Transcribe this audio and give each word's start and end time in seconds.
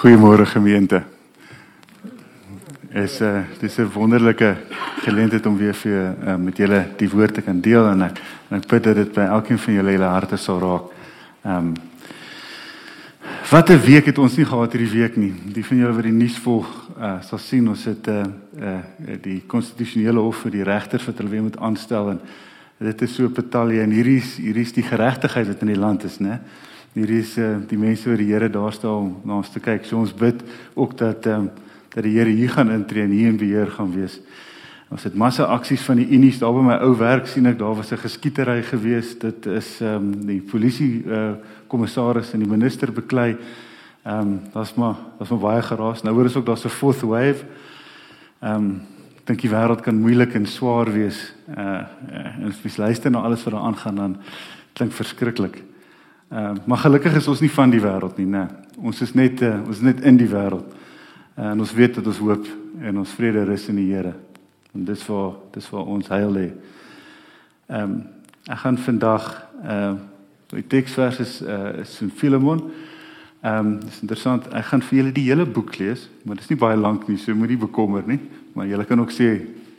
Goeiemôre 0.00 0.46
gemeente. 0.46 1.02
Is 2.92 3.20
'n 3.20 3.24
uh, 3.24 3.42
dis 3.60 3.78
'n 3.78 3.90
wonderlike 3.92 4.56
geleentheid 5.02 5.46
om 5.46 5.56
weer 5.56 5.74
vir 5.74 6.16
uh, 6.24 6.36
met 6.36 6.56
julle 6.56 6.86
die 6.96 7.10
woord 7.10 7.34
te 7.34 7.42
kan 7.42 7.60
deel 7.60 7.88
en 7.88 8.02
ek 8.02 8.20
en 8.50 8.56
ek 8.56 8.66
bid 8.66 8.84
dat 8.84 8.94
dit 8.94 9.12
by 9.12 9.20
elkeen 9.20 9.58
van 9.58 9.74
julle 9.74 9.92
julle 9.92 10.04
harte 10.04 10.36
sal 10.36 10.60
raak. 10.60 10.90
Ehm 11.44 11.56
um, 11.56 11.74
Wat 13.50 13.68
'n 13.68 13.80
week 13.80 14.06
het 14.06 14.18
ons 14.18 14.36
nie 14.36 14.44
gehad 14.46 14.72
hierdie 14.72 15.00
week 15.00 15.16
nie. 15.16 15.34
Die 15.52 15.64
van 15.64 15.76
julle 15.76 15.92
wat 15.92 16.02
die 16.02 16.12
nuus 16.12 16.38
volg, 16.38 16.88
uh, 16.98 17.20
sal 17.20 17.38
sien 17.38 17.68
ons 17.68 17.84
het 17.84 18.06
'n 18.06 18.34
uh, 18.60 18.68
uh, 19.08 19.16
die 19.20 19.42
konstitusionele 19.46 20.18
hof 20.18 20.36
vir 20.36 20.50
die 20.50 20.62
regters 20.62 21.04
wat 21.04 21.18
hulle 21.18 21.30
weer 21.30 21.42
moet 21.42 21.58
aanstel 21.58 22.10
en 22.10 22.20
dit 22.80 23.02
is 23.02 23.14
so 23.14 23.24
'n 23.24 23.32
batalje 23.32 23.80
en 23.80 23.90
hierdie 23.90 24.16
is 24.16 24.36
hierdie 24.36 24.62
is 24.62 24.72
die 24.72 24.82
geregtigheid 24.82 25.46
wat 25.46 25.60
in 25.60 25.66
die 25.66 25.78
land 25.78 26.04
is, 26.04 26.18
né? 26.18 26.40
Hierdie 26.92 27.20
is 27.20 27.36
uh, 27.38 27.56
die 27.68 27.78
mense 27.78 28.08
wat 28.08 28.18
die 28.18 28.32
Here 28.32 28.48
daar 28.50 28.72
staan 28.72 29.16
na 29.24 29.36
ons 29.36 29.50
te 29.50 29.60
kyk. 29.60 29.84
So 29.84 29.96
ons 29.96 30.14
bid 30.14 30.42
ook 30.74 30.96
dat 30.98 31.26
ehm 31.26 31.40
um, 31.40 31.50
dat 31.94 32.02
die 32.02 32.18
Here 32.18 32.30
hier 32.30 32.50
gaan 32.50 32.70
intree 32.70 33.02
en 33.02 33.10
hier 33.10 33.28
in 33.28 33.36
beheer 33.36 33.66
gaan 33.66 33.92
wees. 33.94 34.20
Ons 34.90 35.04
het 35.04 35.14
massa 35.14 35.44
aksies 35.44 35.82
van 35.82 35.96
die 35.96 36.08
Unies 36.08 36.38
daar 36.38 36.52
by 36.52 36.62
my 36.62 36.76
ou 36.82 36.96
werk 36.98 37.26
sien 37.26 37.46
ek 37.46 37.58
daar 37.58 37.74
was 37.74 37.92
'n 37.92 37.96
geskietery 37.96 38.62
gewees. 38.62 39.18
Dit 39.18 39.46
is 39.46 39.80
ehm 39.80 39.94
um, 39.94 40.26
die 40.26 40.40
polisie 40.40 41.04
uh, 41.06 41.32
kommissaris 41.66 42.32
en 42.32 42.40
die 42.40 42.48
minister 42.48 42.92
beklei. 42.92 43.36
Ehm 44.02 44.20
um, 44.20 44.40
daar's 44.52 44.74
maar 44.74 44.96
daar's 45.18 45.30
maar 45.30 45.38
baie 45.38 45.62
geraas. 45.62 46.02
Nou 46.02 46.14
hoor 46.14 46.24
ons 46.24 46.36
ook 46.36 46.46
daar's 46.46 46.64
'n 46.64 46.68
fourth 46.68 47.00
wave. 47.00 47.44
Ehm 48.40 48.54
um, 48.54 48.80
dink 49.30 49.44
die 49.44 49.52
wêreld 49.52 49.84
kan 49.86 49.94
moeilik 49.94 50.34
en 50.34 50.46
swaar 50.50 50.88
wees. 50.90 51.18
Uh, 51.54 51.84
uh 52.10 52.30
en 52.40 52.48
as 52.48 52.62
jy 52.64 52.72
luister 52.80 53.12
na 53.12 53.22
alles 53.22 53.44
wat 53.46 53.54
daar 53.54 53.68
aangaan 53.68 54.00
dan 54.00 54.16
klink 54.74 54.92
verskriklik. 54.96 55.60
Ehm 56.30 56.56
uh, 56.56 56.66
maar 56.66 56.82
gelukkig 56.82 57.14
is 57.16 57.28
ons 57.28 57.40
nie 57.40 57.50
van 57.50 57.70
die 57.70 57.82
wêreld 57.82 58.18
nie, 58.18 58.26
né? 58.26 58.48
Ons 58.82 59.02
is 59.02 59.14
net 59.14 59.42
uh, 59.42 59.60
ons 59.66 59.76
is 59.76 59.84
net 59.86 60.00
in 60.00 60.18
die 60.18 60.28
wêreld. 60.30 60.66
Uh, 61.36 61.52
en 61.52 61.60
ons 61.60 61.74
weet 61.74 61.94
dat 61.94 62.06
ons 62.06 62.18
hoop 62.18 62.46
en 62.80 62.98
ons 62.98 63.14
vrede 63.18 63.44
rus 63.44 63.68
in 63.68 63.78
die 63.78 63.86
Here. 63.92 64.14
En 64.74 64.84
dis 64.84 65.02
vir 65.02 65.32
dis 65.54 65.70
vir 65.72 65.94
ons 65.96 66.08
heil 66.08 66.32
lê. 66.34 66.48
Ehm 67.68 67.82
um, 67.82 67.98
ek 68.50 68.64
gaan 68.64 68.78
vandag 68.78 69.30
ehm 69.62 69.94
uh, 69.94 69.98
die 70.50 70.66
teksvers 70.66 71.20
is 71.22 71.42
uh 71.42 71.80
is 71.84 72.00
in 72.02 72.10
Filemon. 72.10 72.70
Ehm 73.40 73.66
um, 73.66 73.78
dis 73.80 74.02
interessant. 74.04 74.50
Ek 74.52 74.66
gaan 74.68 74.82
vir 74.84 74.98
julle 74.98 75.12
die 75.16 75.24
hele 75.30 75.46
boek 75.48 75.78
lees, 75.80 76.02
maar 76.24 76.36
dit 76.36 76.44
is 76.44 76.50
nie 76.52 76.60
baie 76.60 76.76
lank 76.76 77.06
nie, 77.08 77.16
so 77.16 77.32
moenie 77.32 77.56
bekommer 77.56 78.04
nie. 78.04 78.18
Maar 78.52 78.66
julle 78.68 78.84
kan 78.84 79.00
ook 79.00 79.14
sê 79.16 79.30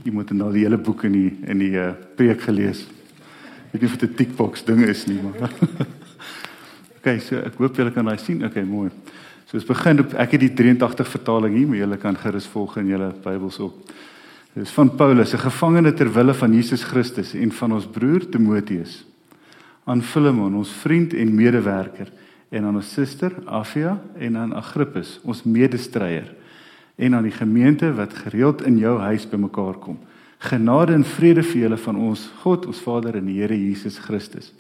jy 0.02 0.14
moet 0.16 0.32
nou 0.34 0.48
die 0.50 0.64
hele 0.66 0.80
boek 0.82 1.04
in 1.06 1.14
die 1.14 1.30
in 1.46 1.62
die 1.62 1.76
uh, 1.78 1.92
preek 2.18 2.42
gelees. 2.42 2.88
Ek 3.68 3.76
weet 3.76 3.84
nie 3.84 3.90
of 3.92 3.98
dit 4.00 4.10
'n 4.10 4.16
tickbox 4.18 4.66
ding 4.66 4.82
is 4.82 5.06
nie, 5.06 5.20
maar 5.22 5.54
Okay, 7.02 7.20
so 7.20 7.38
ek 7.38 7.56
hoop 7.58 7.78
julle 7.78 7.92
kan 7.92 8.06
daai 8.06 8.18
sien. 8.18 8.44
Okay, 8.46 8.64
mooi. 8.64 8.90
So 9.46 9.58
ons 9.58 9.66
begin 9.66 10.00
op 10.00 10.14
ek 10.14 10.32
het 10.32 10.42
die 10.42 10.54
83 10.54 11.08
vertaling 11.08 11.56
hier, 11.56 11.68
maar 11.68 11.78
julle 11.78 11.98
kan 11.98 12.18
gerus 12.18 12.48
volg 12.48 12.78
in 12.78 12.88
julle 12.88 13.12
Bybels 13.24 13.60
ook. 13.60 13.78
Dit 14.56 14.66
is 14.66 14.74
van 14.74 14.90
Paulus, 14.96 15.34
'n 15.34 15.38
gevangene 15.38 15.94
ter 15.94 16.10
wille 16.14 16.34
van 16.34 16.54
Jesus 16.54 16.84
Christus 16.84 17.34
en 17.34 17.52
van 17.52 17.74
ons 17.74 17.86
broer 17.86 18.30
Timoteus. 18.30 19.06
Aan 19.86 20.02
Filemon, 20.02 20.56
ons 20.56 20.70
vriend 20.82 21.14
en 21.14 21.36
medewerker 21.36 22.12
en 22.52 22.68
aan 22.68 22.76
ons 22.82 22.94
suster 22.94 23.32
Afia 23.48 23.96
en 24.20 24.38
aan 24.38 24.54
Agrippus, 24.60 25.20
ons 25.24 25.44
medestryer 25.48 26.28
en 27.02 27.16
aan 27.16 27.26
die 27.26 27.34
gemeente 27.34 27.88
wat 27.96 28.14
gereeld 28.26 28.62
in 28.68 28.78
jou 28.78 28.98
huis 29.00 29.24
bymekaar 29.30 29.80
kom. 29.80 29.98
Genade 30.44 30.94
en 30.94 31.06
vrede 31.08 31.46
vir 31.48 31.62
julle 31.64 31.78
van 31.80 32.00
ons 32.10 32.26
God, 32.42 32.68
ons 32.68 32.82
Vader 32.84 33.16
en 33.18 33.30
die 33.30 33.38
Here 33.40 33.56
Jesus 33.56 34.00
Christus. 34.04 34.52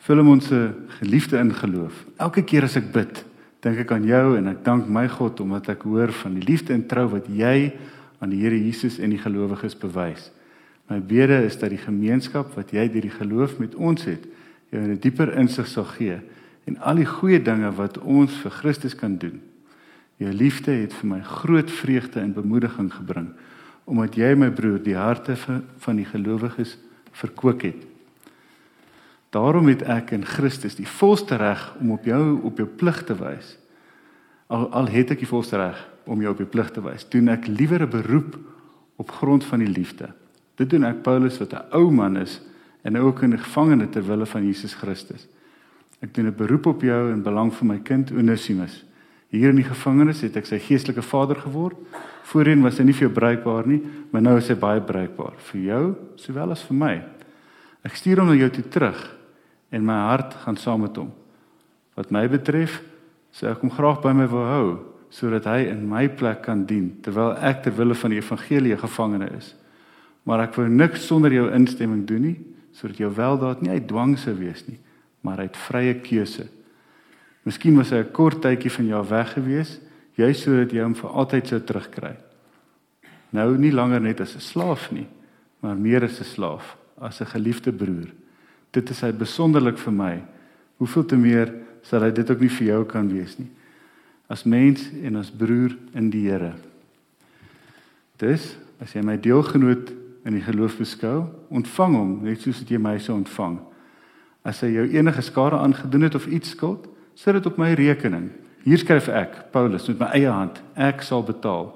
Filemon 0.00 0.40
se 0.40 0.70
geliefde 1.00 1.38
in 1.38 1.52
geloof. 1.54 2.04
Elke 2.16 2.44
keer 2.46 2.64
as 2.64 2.78
ek 2.78 2.88
bid, 2.94 3.20
dink 3.60 3.82
ek 3.82 3.92
aan 3.92 4.06
jou 4.06 4.36
en 4.38 4.48
ek 4.54 4.62
dank 4.64 4.88
my 4.88 5.04
God 5.12 5.42
omdat 5.44 5.68
ek 5.74 5.84
hoor 5.84 6.14
van 6.22 6.38
die 6.38 6.46
liefde 6.46 6.72
en 6.74 6.86
trou 6.88 7.08
wat 7.12 7.28
jy 7.28 7.74
aan 8.22 8.32
die 8.32 8.40
Here 8.40 8.56
Jesus 8.56 8.96
en 9.02 9.12
die 9.12 9.20
gelowiges 9.20 9.76
bewys. 9.76 10.30
My 10.88 11.02
bede 11.02 11.42
is 11.44 11.58
dat 11.58 11.74
die 11.74 11.82
gemeenskap 11.82 12.54
wat 12.56 12.72
jy 12.72 12.86
deur 12.88 13.04
die 13.04 13.12
geloof 13.18 13.58
met 13.60 13.74
ons 13.74 14.06
het, 14.06 14.24
jou 14.70 14.80
'n 14.80 14.98
dieper 15.02 15.36
insig 15.36 15.68
sal 15.68 15.84
gee 15.84 16.22
en 16.66 16.78
al 16.82 16.98
die 17.00 17.08
goeie 17.08 17.38
dinge 17.42 17.70
wat 17.78 17.98
ons 17.98 18.34
vir 18.42 18.50
Christus 18.50 18.96
kan 18.98 19.16
doen. 19.22 19.40
Jou 20.18 20.32
liefde 20.32 20.72
het 20.72 20.94
vir 20.96 21.08
my 21.08 21.20
groot 21.22 21.70
vreugde 21.70 22.20
en 22.20 22.34
bemoediging 22.34 22.92
gebring 22.92 23.30
omdat 23.86 24.16
jy 24.18 24.32
my 24.34 24.48
broer 24.50 24.80
die 24.82 24.96
harte 24.98 25.36
van 25.38 25.98
die 26.00 26.08
gelowiges 26.10 26.72
verkoop 27.14 27.62
het. 27.62 27.84
Daarom 29.30 29.68
het 29.70 29.84
ek 29.86 30.10
in 30.16 30.24
Christus 30.26 30.74
die 30.74 30.88
volste 30.88 31.38
reg 31.38 31.62
om 31.78 31.92
op 31.94 32.08
jou 32.08 32.40
op 32.48 32.58
jou 32.58 32.66
plig 32.66 32.98
te 33.06 33.14
wys. 33.14 33.54
Al 34.50 34.66
al 34.74 34.90
het 34.90 35.14
ek 35.14 35.22
die 35.22 35.30
volste 35.30 35.60
reg 35.60 35.78
om 36.06 36.22
jou 36.22 36.34
op 36.34 36.42
jou 36.42 36.48
plig 36.50 36.70
te 36.74 36.82
wys, 36.82 37.06
doen 37.10 37.28
ek 37.28 37.46
liewer 37.46 37.82
'n 37.82 37.90
beroep 37.90 38.38
op 38.96 39.10
grond 39.10 39.44
van 39.44 39.58
die 39.58 39.70
liefde. 39.70 40.10
Dit 40.56 40.70
doen 40.70 40.84
ek 40.84 41.02
Paulus 41.02 41.38
wat 41.38 41.52
'n 41.52 41.66
ou 41.70 41.90
man 41.90 42.16
is 42.16 42.40
en 42.82 42.98
ook 42.98 43.22
'n 43.22 43.38
gevangene 43.38 43.88
ter 43.88 44.06
wille 44.06 44.26
van 44.26 44.46
Jesus 44.46 44.74
Christus. 44.74 45.26
Ek 46.00 46.14
doen 46.14 46.26
'n 46.26 46.34
beroep 46.36 46.66
op 46.66 46.82
jou 46.82 47.12
in 47.12 47.22
belang 47.22 47.52
van 47.54 47.66
my 47.66 47.78
kind 47.78 48.12
Onesimus. 48.12 48.84
Hier 49.28 49.48
in 49.48 49.56
die 49.56 49.64
gevangenis 49.64 50.20
het 50.20 50.36
ek 50.36 50.46
sy 50.46 50.58
geestelike 50.58 51.02
vader 51.02 51.36
geword. 51.36 51.76
Voorheen 52.22 52.62
was 52.62 52.78
hy 52.78 52.84
nie 52.84 52.92
vir 52.92 53.08
jou 53.08 53.14
bruikbaar 53.14 53.66
nie, 53.66 53.82
maar 54.10 54.22
nou 54.22 54.36
is 54.36 54.48
hy 54.48 54.54
baie 54.54 54.80
bruikbaar 54.80 55.34
vir 55.50 55.60
jou 55.60 55.96
sowel 56.16 56.50
as 56.50 56.62
vir 56.62 56.76
my. 56.76 57.02
Ek 57.84 57.94
stuur 57.94 58.18
hom 58.18 58.28
na 58.28 58.34
jou 58.34 58.50
toe 58.50 58.64
terug 58.68 59.16
en 59.70 59.84
my 59.84 59.98
hart 60.10 60.34
gaan 60.44 60.56
saam 60.56 60.80
met 60.80 60.96
hom. 60.96 61.12
Wat 61.96 62.10
my 62.10 62.28
betref, 62.28 62.82
sê 63.32 63.50
ek 63.50 63.60
hom 63.60 63.70
graag 63.70 64.02
by 64.02 64.12
my 64.12 64.26
wil 64.26 64.46
hou 64.50 64.68
sodat 65.10 65.46
hy 65.48 65.68
in 65.70 65.86
my 65.88 66.08
plek 66.08 66.42
kan 66.44 66.64
dien 66.66 66.90
terwyl 67.04 67.36
ek 67.40 67.62
ter 67.64 67.74
wille 67.76 67.94
van 67.94 68.12
die 68.12 68.18
evangelie 68.18 68.76
gevangene 68.76 69.28
is. 69.36 69.54
Maar 70.26 70.48
ek 70.48 70.58
wou 70.58 70.66
niks 70.68 71.06
sonder 71.06 71.32
jou 71.32 71.46
instemming 71.54 72.02
doen 72.08 72.24
nie, 72.26 72.36
sodat 72.74 72.98
jou 73.00 73.10
weldaad 73.14 73.62
nie 73.62 73.70
uit 73.70 73.86
dwang 73.88 74.16
sou 74.18 74.34
wees 74.36 74.64
nie, 74.66 74.78
maar 75.20 75.38
uit 75.38 75.56
vrye 75.56 75.94
keuse. 75.94 76.46
Miskien 77.42 77.76
was 77.76 77.90
hy 77.90 78.02
'n 78.02 78.12
kort 78.12 78.42
tydjie 78.42 78.70
van 78.70 78.86
jou 78.86 79.08
weg 79.08 79.32
gewees, 79.32 79.80
juis 80.14 80.42
sodat 80.42 80.72
jy 80.72 80.82
hom 80.82 80.94
vir 80.94 81.10
altyd 81.10 81.46
sou 81.46 81.60
terugkry. 81.60 82.16
Nou 83.30 83.56
nie 83.58 83.72
langer 83.72 84.00
net 84.00 84.20
as 84.20 84.34
'n 84.34 84.40
slaaf 84.40 84.90
nie, 84.90 85.06
maar 85.60 85.76
meer 85.76 86.04
as 86.04 86.20
'n 86.20 86.24
slaaf, 86.24 86.76
as 87.00 87.20
'n 87.20 87.26
geliefde 87.26 87.72
broer. 87.72 88.10
Dit 88.70 88.90
is 88.90 89.00
hy 89.00 89.12
besonderlik 89.12 89.78
vir 89.78 89.92
my. 89.92 90.22
Hoeveel 90.78 91.04
te 91.04 91.16
meer 91.16 91.52
sal 91.82 92.02
hy 92.02 92.10
dit 92.10 92.30
ook 92.30 92.40
nie 92.40 92.48
vir 92.48 92.66
jou 92.66 92.84
kan 92.84 93.08
wees 93.08 93.38
nie. 93.38 93.50
As 94.28 94.44
mens 94.44 94.90
en 95.02 95.16
as 95.16 95.30
broer 95.30 95.76
in 95.94 96.10
die 96.10 96.28
Here. 96.28 96.54
Dis 98.18 98.56
as 98.80 98.92
jy 98.92 99.02
my 99.02 99.16
deelgenoot 99.16 99.92
in 100.24 100.34
die 100.34 100.42
geloof 100.42 100.78
beskou, 100.78 101.28
ontvang 101.50 101.94
hom 101.94 102.24
net 102.24 102.40
soos 102.40 102.64
jy 102.66 102.78
my 102.78 102.98
sou 102.98 103.16
ontvang. 103.16 103.58
As 104.46 104.62
hy 104.62 104.70
jou 104.76 104.84
enige 104.94 105.24
skade 105.26 105.58
aangedoen 105.58 106.06
het 106.06 106.14
of 106.14 106.28
iets 106.30 106.52
skuld, 106.54 106.86
sit 107.18 107.34
dit 107.34 107.48
op 107.48 107.58
my 107.58 107.72
rekening. 107.74 108.28
Hier 108.66 108.78
skryf 108.78 109.08
ek, 109.10 109.34
Paulus, 109.54 109.88
met 109.90 110.04
my 110.04 110.10
eie 110.18 110.30
hand, 110.30 110.60
ek 110.78 111.02
sal 111.06 111.24
betaal. 111.26 111.72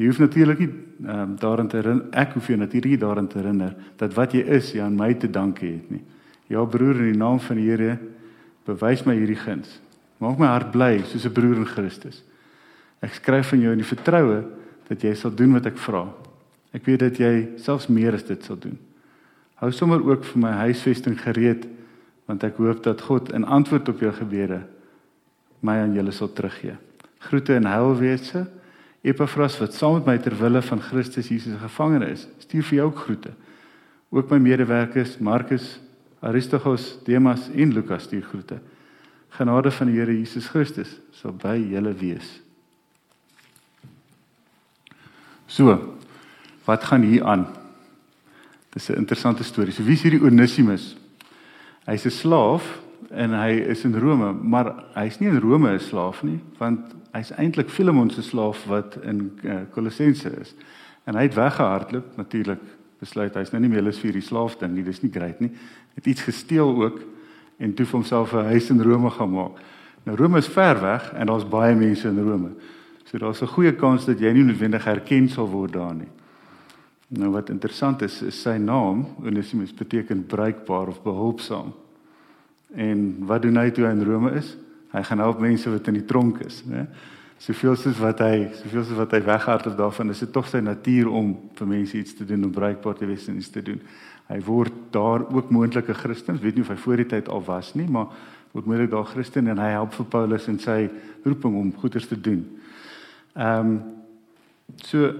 Jy 0.00 0.08
hoef 0.08 0.20
natuurlik 0.22 0.62
nie 0.62 0.70
um, 1.04 1.36
daarin 1.40 1.68
te 1.68 1.78
herinner, 1.78 2.08
ek 2.16 2.36
hoef 2.36 2.48
jou 2.48 2.56
natuurlik 2.56 3.00
daarin 3.00 3.28
te 3.28 3.38
herinner 3.40 3.74
dat 4.00 4.16
wat 4.16 4.32
jy 4.32 4.42
is, 4.56 4.72
jy 4.72 4.80
aan 4.84 4.96
my 4.96 5.12
te 5.20 5.28
danke 5.28 5.66
het 5.66 5.90
nie. 5.92 6.02
Ja 6.52 6.64
broer, 6.68 7.00
in 7.00 7.12
die 7.12 7.20
naam 7.20 7.40
van 7.40 7.60
die 7.60 7.68
Here, 7.68 7.98
bewys 8.68 9.04
my 9.06 9.16
hierdie 9.18 9.38
guns. 9.40 9.78
Maak 10.22 10.40
my 10.40 10.48
hart 10.48 10.72
bly 10.72 11.02
soos 11.10 11.26
'n 11.26 11.32
broer 11.32 11.56
in 11.56 11.66
Christus. 11.66 12.22
Ek 13.02 13.14
skryf 13.14 13.52
aan 13.52 13.60
jou 13.60 13.72
in 13.72 13.82
die 13.82 13.94
vertroue 13.94 14.44
dat 14.88 15.02
jy 15.02 15.14
sal 15.14 15.34
doen 15.34 15.52
wat 15.52 15.66
ek 15.66 15.78
vra. 15.78 16.08
Ek 16.72 16.84
weet 16.86 17.00
dat 17.00 17.18
jy 17.18 17.58
selfs 17.58 17.88
meer 17.88 18.14
as 18.14 18.22
dit 18.22 18.44
sal 18.44 18.56
doen. 18.56 18.78
Hou 19.56 19.70
sommer 19.70 20.00
ook 20.02 20.24
vir 20.24 20.38
my 20.38 20.52
huisvesting 20.52 21.18
gereed 21.18 21.66
want 22.26 22.44
ek 22.46 22.56
hoop 22.56 22.82
dat 22.84 23.00
God 23.00 23.32
in 23.32 23.44
antwoord 23.44 23.88
op 23.88 24.00
jou 24.00 24.12
gebede 24.12 24.62
my 25.62 25.78
aan 25.82 25.94
julle 25.94 26.12
sal 26.14 26.32
teruggee. 26.32 26.74
Groete 27.22 27.54
en 27.54 27.68
heilwese. 27.70 28.46
Epafras 29.02 29.58
wat 29.58 29.74
saam 29.74 29.98
met 29.98 30.06
my 30.06 30.16
ter 30.22 30.34
wille 30.38 30.62
van 30.62 30.82
Christus 30.82 31.30
Jesus 31.30 31.58
gevangene 31.58 32.10
is, 32.14 32.26
stuur 32.42 32.66
vir 32.68 32.78
jou 32.78 32.86
ook 32.90 33.00
groete. 33.06 33.32
Ook 34.14 34.30
my 34.30 34.38
medewerkers 34.42 35.16
Markus, 35.18 35.80
Aristarchus, 36.22 36.98
Demas 37.06 37.48
en 37.50 37.72
Lukas 37.74 38.06
stuur 38.06 38.22
groete. 38.22 38.60
Genade 39.34 39.70
van 39.70 39.90
die 39.90 39.98
Here 39.98 40.14
Jesus 40.14 40.46
Christus 40.52 40.98
sal 41.18 41.34
by 41.34 41.56
julle 41.56 41.94
wees. 41.98 42.28
So, 45.50 45.74
wat 46.64 46.84
gaan 46.84 47.02
hier 47.02 47.24
aan? 47.24 47.46
Dis 48.72 48.88
'n 48.88 48.96
interessante 48.96 49.44
storie. 49.44 49.72
So 49.72 49.84
wie 49.84 49.92
is 49.92 50.02
hierdie 50.02 50.22
Onesimus? 50.22 50.96
Hy's 51.86 52.06
'n 52.06 52.10
slaaf 52.10 52.82
en 53.10 53.30
hy 53.30 53.50
is 53.68 53.84
in 53.84 53.98
Rome, 53.98 54.32
maar 54.32 54.84
hy's 54.94 55.18
nie 55.18 55.28
in 55.28 55.40
Rome 55.40 55.72
'n 55.72 55.80
slaaf 55.80 56.22
nie, 56.22 56.40
want 56.58 56.94
hy's 57.12 57.32
eintlik 57.32 57.70
Filemon 57.70 58.10
se 58.10 58.22
slaaf 58.22 58.64
wat 58.66 58.96
in 59.02 59.38
uh, 59.44 59.56
Kolossense 59.70 60.30
is. 60.40 60.54
En 61.04 61.14
hy 61.14 61.22
het 61.22 61.34
weggehardloop 61.34 62.16
natuurlik 62.16 62.60
besluit 63.02 63.34
hy's 63.34 63.50
nou 63.50 63.60
nie 63.60 63.68
meer 63.68 63.82
lus 63.82 63.98
vir 63.98 64.12
die 64.12 64.22
slaaf 64.22 64.56
ding 64.60 64.74
nie, 64.74 64.84
dis 64.86 65.02
nie 65.02 65.10
great 65.10 65.40
nie. 65.40 65.50
Het 65.94 66.06
iets 66.06 66.22
gesteel 66.22 66.82
ook 66.84 67.00
en 67.58 67.74
toe 67.74 67.86
vir 67.86 67.98
homself 67.98 68.32
'n 68.32 68.44
huis 68.54 68.70
in 68.70 68.82
Rome 68.82 69.10
gaan 69.10 69.30
maak. 69.30 69.58
Nou 70.04 70.16
Rome 70.16 70.38
is 70.38 70.48
ver 70.48 70.80
weg 70.80 71.12
en 71.12 71.26
daar's 71.26 71.48
baie 71.48 71.74
mense 71.74 72.08
in 72.08 72.18
Rome. 72.18 72.50
So 73.04 73.18
daar's 73.18 73.42
'n 73.42 73.46
goeie 73.46 73.72
kans 73.72 74.04
dat 74.04 74.18
jy 74.20 74.32
nie 74.32 74.44
noodwendig 74.44 74.84
herken 74.84 75.28
sal 75.28 75.48
word 75.48 75.72
daar 75.72 75.94
nie. 75.94 76.08
Nou 77.12 77.28
wat 77.34 77.50
interessant 77.52 78.02
is, 78.06 78.22
is 78.24 78.38
sy 78.40 78.54
naam 78.56 79.04
Onesimus 79.20 79.74
beteken 79.76 80.24
bruikbaar 80.26 80.88
of 80.88 81.02
behulpsaam. 81.04 81.72
En 82.72 83.02
wat 83.28 83.42
doen 83.44 83.58
hy 83.60 83.68
toe 83.70 83.84
hy 83.84 83.90
in 83.92 84.04
Rome 84.08 84.32
is? 84.38 84.54
Hy 84.94 85.02
gaan 85.08 85.20
help 85.20 85.42
mense 85.44 85.68
wat 85.68 85.90
in 85.92 85.98
die 86.00 86.06
tronk 86.08 86.40
is, 86.46 86.62
né? 86.68 86.86
Soveel 87.42 87.74
soos 87.76 87.98
wat 87.98 88.20
hy, 88.22 88.46
soveel 88.54 88.84
soos 88.86 89.00
wat 89.00 89.16
hy 89.16 89.18
weghardloop 89.26 89.74
daarvan, 89.76 90.12
is 90.14 90.22
dit 90.22 90.30
tog 90.32 90.46
sy 90.48 90.60
natuur 90.62 91.10
om 91.10 91.32
vir 91.58 91.68
mense 91.68 91.96
iets 91.98 92.14
te 92.14 92.24
doen 92.28 92.46
om 92.46 92.52
bruikbaar 92.54 92.96
te 93.00 93.08
wees 93.08 93.26
en 93.28 93.40
iets 93.40 93.50
te 93.50 93.64
doen. 93.66 93.80
Hy 94.28 94.38
word 94.46 94.76
daar 94.94 95.24
ook 95.26 95.50
moontlike 95.52 95.96
Christen, 95.98 96.38
weet 96.40 96.56
nie 96.56 96.64
of 96.64 96.70
hy 96.70 96.78
voor 96.84 97.02
die 97.02 97.08
tyd 97.10 97.28
al 97.28 97.42
was 97.44 97.72
nie, 97.74 97.88
maar 97.90 98.14
word 98.54 98.68
moontlik 98.68 98.92
daar 98.92 99.08
Christen 99.10 99.50
en 99.50 99.60
hy 99.60 99.72
help 99.74 99.96
vir 99.96 100.08
Paulus 100.12 100.48
in 100.48 100.60
sy 100.62 100.78
roeping 101.26 101.56
om 101.58 101.74
goeders 101.82 102.08
te 102.08 102.20
doen. 102.20 102.46
Ehm 103.34 103.74
um, 103.74 103.76
so 104.86 105.10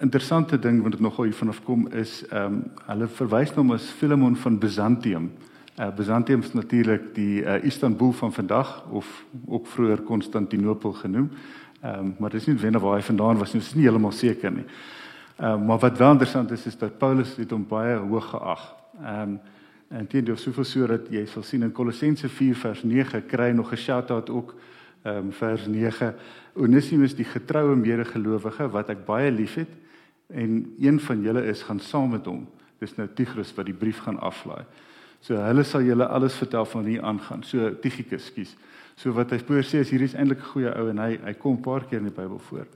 interessante 0.00 0.58
ding 0.58 0.82
wat 0.82 0.90
dit 0.90 1.00
nogal 1.00 1.24
hier 1.24 1.34
vanaf 1.34 1.62
kom 1.64 1.88
is 1.88 2.26
ehm 2.28 2.44
um, 2.44 2.64
hulle 2.86 3.08
verwys 3.08 3.50
na 3.50 3.56
hom 3.62 3.72
as 3.72 3.88
Philemon 3.98 4.36
van 4.36 4.58
Byzantium. 4.58 5.30
Uh, 5.78 5.88
Byzantium 5.96 6.40
is 6.40 6.52
natuurlik 6.52 7.14
die 7.14 7.42
uh, 7.42 7.64
Istanbul 7.64 8.12
van 8.12 8.32
vandag 8.32 8.84
of 8.90 9.24
ook 9.46 9.66
vroeër 9.66 10.00
Konstantinopel 10.00 10.92
genoem. 10.92 11.30
Ehm 11.80 11.98
um, 11.98 12.14
maar 12.18 12.30
dis 12.30 12.46
nie 12.46 12.56
wenner 12.56 12.80
waar 12.80 12.96
hy 12.96 13.02
vandaan 13.02 13.38
was 13.38 13.52
nie, 13.52 13.62
dis 13.62 13.74
nie 13.74 13.84
heeltemal 13.84 14.12
seker 14.12 14.52
nie. 14.52 14.66
Ehm 15.36 15.62
uh, 15.62 15.66
maar 15.66 15.78
wat 15.78 15.98
wel 15.98 16.10
interessant 16.10 16.50
is 16.50 16.66
is 16.66 16.78
dat 16.78 16.98
Paulus 16.98 17.36
het 17.36 17.50
hom 17.50 17.66
baie 17.68 17.96
hoog 17.96 18.28
geag. 18.30 18.74
Ehm 19.02 19.20
um, 19.20 19.40
en 19.88 20.06
dit 20.08 20.28
is 20.28 20.42
soveel 20.42 20.64
so 20.64 20.86
dat 20.86 21.08
jy 21.10 21.26
sal 21.26 21.42
sien 21.42 21.62
in 21.62 21.72
Kolossense 21.72 22.28
4 22.28 22.54
vers 22.56 22.82
9 22.82 23.26
kry 23.26 23.50
nog 23.50 23.72
'n 23.72 23.76
shout-out 23.76 24.30
ook 24.30 24.54
ehm 25.02 25.16
um, 25.16 25.32
vers 25.32 25.66
9 25.66 26.14
Onesimus 26.54 27.14
die 27.14 27.26
getroue 27.26 27.76
medegelowige 27.76 28.68
wat 28.70 28.90
ek 28.92 29.04
baie 29.06 29.30
liefhet 29.30 29.70
en 30.30 30.74
een 30.78 31.00
van 31.00 31.22
julle 31.22 31.42
is 31.44 31.62
gaan 31.62 31.80
saam 31.80 32.10
met 32.10 32.26
hom. 32.26 32.46
Dis 32.78 32.94
nou 32.96 33.08
Tigris 33.14 33.54
wat 33.56 33.66
die 33.66 33.76
brief 33.76 33.98
gaan 34.04 34.20
aflaai. 34.20 34.64
So 35.22 35.38
hulle 35.38 35.64
sal 35.64 35.84
julle 35.86 36.06
alles 36.06 36.34
vertel 36.34 36.66
van 36.66 36.84
hier 36.84 37.02
aangaan. 37.02 37.42
So 37.46 37.70
Tychicus, 37.82 38.26
skus. 38.26 38.56
So 38.98 39.14
wat 39.16 39.30
hy 39.30 39.38
spoor 39.38 39.62
sê 39.66 39.82
is 39.82 39.90
hier 39.90 40.02
is 40.02 40.14
eintlik 40.14 40.38
'n 40.42 40.50
goeie 40.52 40.72
ou 40.78 40.88
en 40.90 40.98
hy 40.98 41.18
hy 41.24 41.34
kom 41.34 41.56
'n 41.56 41.62
paar 41.62 41.84
keer 41.84 41.98
in 41.98 42.10
die 42.10 42.16
Bybel 42.16 42.38
voor. 42.38 42.66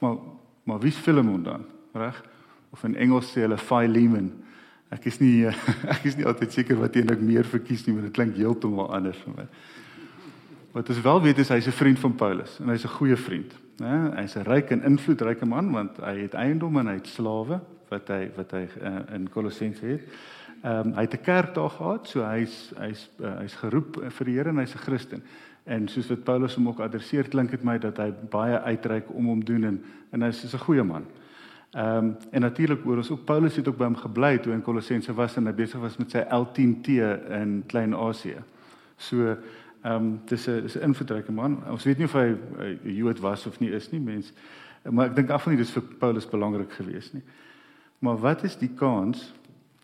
Maar 0.00 0.16
maar 0.64 0.78
wie's 0.78 0.96
Philemon 0.96 1.42
dan? 1.42 1.64
Reg? 1.94 2.22
Of 2.70 2.84
in 2.84 2.96
Engels 2.96 3.32
sê 3.32 3.40
hulle 3.40 3.58
Philemon. 3.58 4.32
Ek 4.90 5.06
is 5.06 5.20
nie 5.20 5.46
ek 5.94 6.04
is 6.04 6.16
nie 6.16 6.26
altyd 6.26 6.52
seker 6.52 6.76
wat 6.76 6.96
eintlik 6.96 7.20
meer 7.20 7.44
verkies 7.44 7.86
nie, 7.86 7.94
maar 7.94 8.02
dit 8.02 8.12
klink 8.12 8.36
heeltemal 8.36 8.92
anders 8.94 9.18
vir 9.24 9.34
my. 9.36 9.46
Wat 10.72 10.88
ons 10.88 11.00
wel 11.00 11.22
weet 11.22 11.38
is 11.38 11.48
hy's 11.48 11.66
'n 11.66 11.76
vriend 11.76 11.98
van 11.98 12.14
Paulus 12.14 12.58
en 12.60 12.68
hy's 12.68 12.84
'n 12.84 12.96
goeie 12.96 13.16
vriend, 13.16 13.52
né? 13.76 14.12
Hy's 14.16 14.36
'n 14.36 14.42
ryk 14.42 14.70
en 14.70 14.82
invloedryke 14.82 15.46
man 15.46 15.70
want 15.70 15.96
hy 15.96 16.18
het 16.18 16.34
eiendom 16.34 16.78
en 16.78 16.86
hy 16.86 16.94
het 16.94 17.06
slawe 17.06 17.60
wat 17.88 18.08
hy 18.08 18.30
wat 18.36 18.50
hy 18.50 18.68
uh, 18.80 19.14
in 19.14 19.28
Kolossense 19.28 19.86
het. 19.86 20.00
Ehm 20.62 20.86
um, 20.86 20.92
hy 20.94 21.00
het 21.00 21.14
'n 21.14 21.22
kerk 21.22 21.54
daar 21.54 21.70
gehad, 21.70 22.08
so 22.08 22.24
hy's 22.24 22.72
hy's 22.78 23.10
uh, 23.20 23.38
hy's 23.38 23.54
geroep 23.54 24.00
vir 24.08 24.24
die 24.24 24.34
Here 24.34 24.48
en 24.48 24.58
hy's 24.58 24.74
'n 24.74 24.78
Christen. 24.78 25.22
En 25.64 25.88
soos 25.88 26.08
wat 26.08 26.24
Paulus 26.24 26.54
hom 26.54 26.68
ook 26.68 26.80
adresseer, 26.80 27.28
klink 27.28 27.50
dit 27.50 27.64
my 27.64 27.78
dat 27.78 27.96
hy 27.96 28.12
baie 28.30 28.58
uitreik 28.58 29.14
om 29.14 29.26
hom 29.26 29.44
doen 29.44 29.64
en 29.64 29.84
en 30.10 30.22
hy's 30.22 30.54
'n 30.54 30.58
goeie 30.58 30.82
man. 30.82 31.04
Ehm 31.74 31.96
um, 31.96 32.16
en 32.30 32.40
natuurlik 32.40 32.86
oor 32.86 32.96
ons 32.96 33.10
ook 33.10 33.24
Paulus 33.24 33.56
het 33.56 33.68
ook 33.68 33.76
by 33.76 33.84
hom 33.84 33.96
gebly 33.96 34.38
toe 34.38 34.52
in 34.52 34.62
Kolossense 34.62 35.14
was 35.14 35.36
en 35.36 35.46
hy 35.46 35.52
besig 35.52 35.80
was 35.80 35.96
met 35.96 36.10
sy 36.10 36.24
L10T 36.30 36.88
in 37.30 37.62
Klein-Asië. 37.66 38.42
So 38.96 39.36
Ehm 39.82 39.94
um, 39.94 40.20
dis 40.26 40.46
'n 40.46 40.64
is 40.64 40.76
'n 40.76 40.82
invloedryke 40.82 41.32
man. 41.32 41.62
Ons 41.70 41.84
weet 41.84 41.98
nie 41.98 42.06
of 42.06 42.12
hy 42.12 42.36
'n 42.84 42.94
Jood 42.94 43.20
was 43.20 43.46
of 43.46 43.60
nie 43.60 43.70
is 43.70 43.90
nie, 43.90 44.00
mens. 44.00 44.32
Maar 44.90 45.06
ek 45.06 45.16
dink 45.16 45.30
af 45.30 45.42
van 45.42 45.56
dit 45.56 45.66
is 45.66 45.72
vir 45.72 45.82
Paulus 45.98 46.28
belangrik 46.28 46.72
geweest 46.72 47.12
nie. 47.12 47.22
Maar 47.98 48.16
wat 48.18 48.44
is 48.44 48.56
die 48.56 48.70
kans 48.74 49.34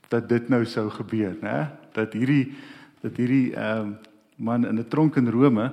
dat 0.08 0.28
dit 0.28 0.48
nou 0.48 0.64
sou 0.64 0.90
gebeur, 0.90 1.36
né? 1.40 1.70
Dat 1.92 2.12
hierdie 2.12 2.54
dat 3.00 3.16
hierdie 3.16 3.54
ehm 3.54 3.80
um, 3.80 3.98
man 4.36 4.66
in 4.66 4.78
'n 4.78 4.88
tronk 4.88 5.16
in 5.16 5.30
Rome 5.30 5.72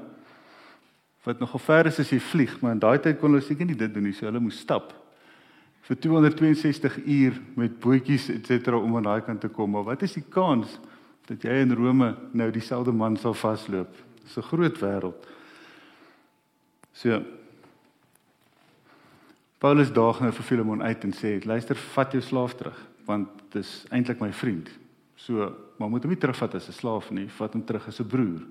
wat 1.24 1.40
nogal 1.40 1.60
ver 1.60 1.86
is 1.86 2.00
as 2.00 2.10
jy 2.10 2.20
vlieg, 2.20 2.62
maar 2.62 2.72
in 2.72 2.80
daai 2.80 3.00
tyd 3.00 3.20
kon 3.20 3.32
hulle 3.32 3.42
seker 3.42 3.66
nie 3.66 3.76
dit 3.76 3.94
doen 3.94 4.04
nie, 4.04 4.14
so 4.14 4.26
hulle 4.26 4.40
moes 4.40 4.60
stap 4.60 4.94
vir 5.86 5.98
262 6.02 6.98
uur 7.06 7.36
met 7.56 7.80
bootjies 7.80 8.30
et 8.34 8.46
cetera 8.46 8.78
om 8.78 8.96
aan 8.98 9.06
daai 9.06 9.22
kant 9.22 9.42
te 9.42 9.50
kom. 9.54 9.72
Maar 9.72 9.84
wat 9.84 10.02
is 10.02 10.14
die 10.18 10.26
kans 10.30 10.80
dat 11.30 11.44
jy 11.46 11.62
in 11.62 11.74
Rome 11.78 12.16
nou 12.34 12.52
dieselfde 12.52 12.94
man 12.94 13.18
sal 13.18 13.34
vasloop? 13.38 13.94
Dis 14.26 14.38
'n 14.38 14.42
groot 14.42 14.78
wêreld. 14.82 15.28
So 16.94 17.22
Paulus 19.58 19.92
daag 19.94 20.20
nou 20.22 20.32
vir 20.32 20.44
Filemon 20.44 20.84
uit 20.84 21.04
en 21.04 21.14
sê: 21.14 21.40
"Luister, 21.46 21.76
vat 21.76 22.12
jou 22.12 22.22
slaaf 22.22 22.56
terug, 22.56 22.78
want 23.06 23.30
dis 23.52 23.86
eintlik 23.90 24.20
my 24.20 24.34
vriend. 24.34 24.70
So, 25.16 25.56
maar 25.78 25.90
moet 25.90 26.04
hom 26.04 26.12
nie 26.12 26.20
terugvat 26.20 26.56
as 26.56 26.68
'n 26.68 26.74
slaaf 26.74 27.12
nie, 27.12 27.28
vat 27.30 27.54
hom 27.54 27.66
terug 27.66 27.88
as 27.88 28.00
'n 28.00 28.08
broer." 28.08 28.42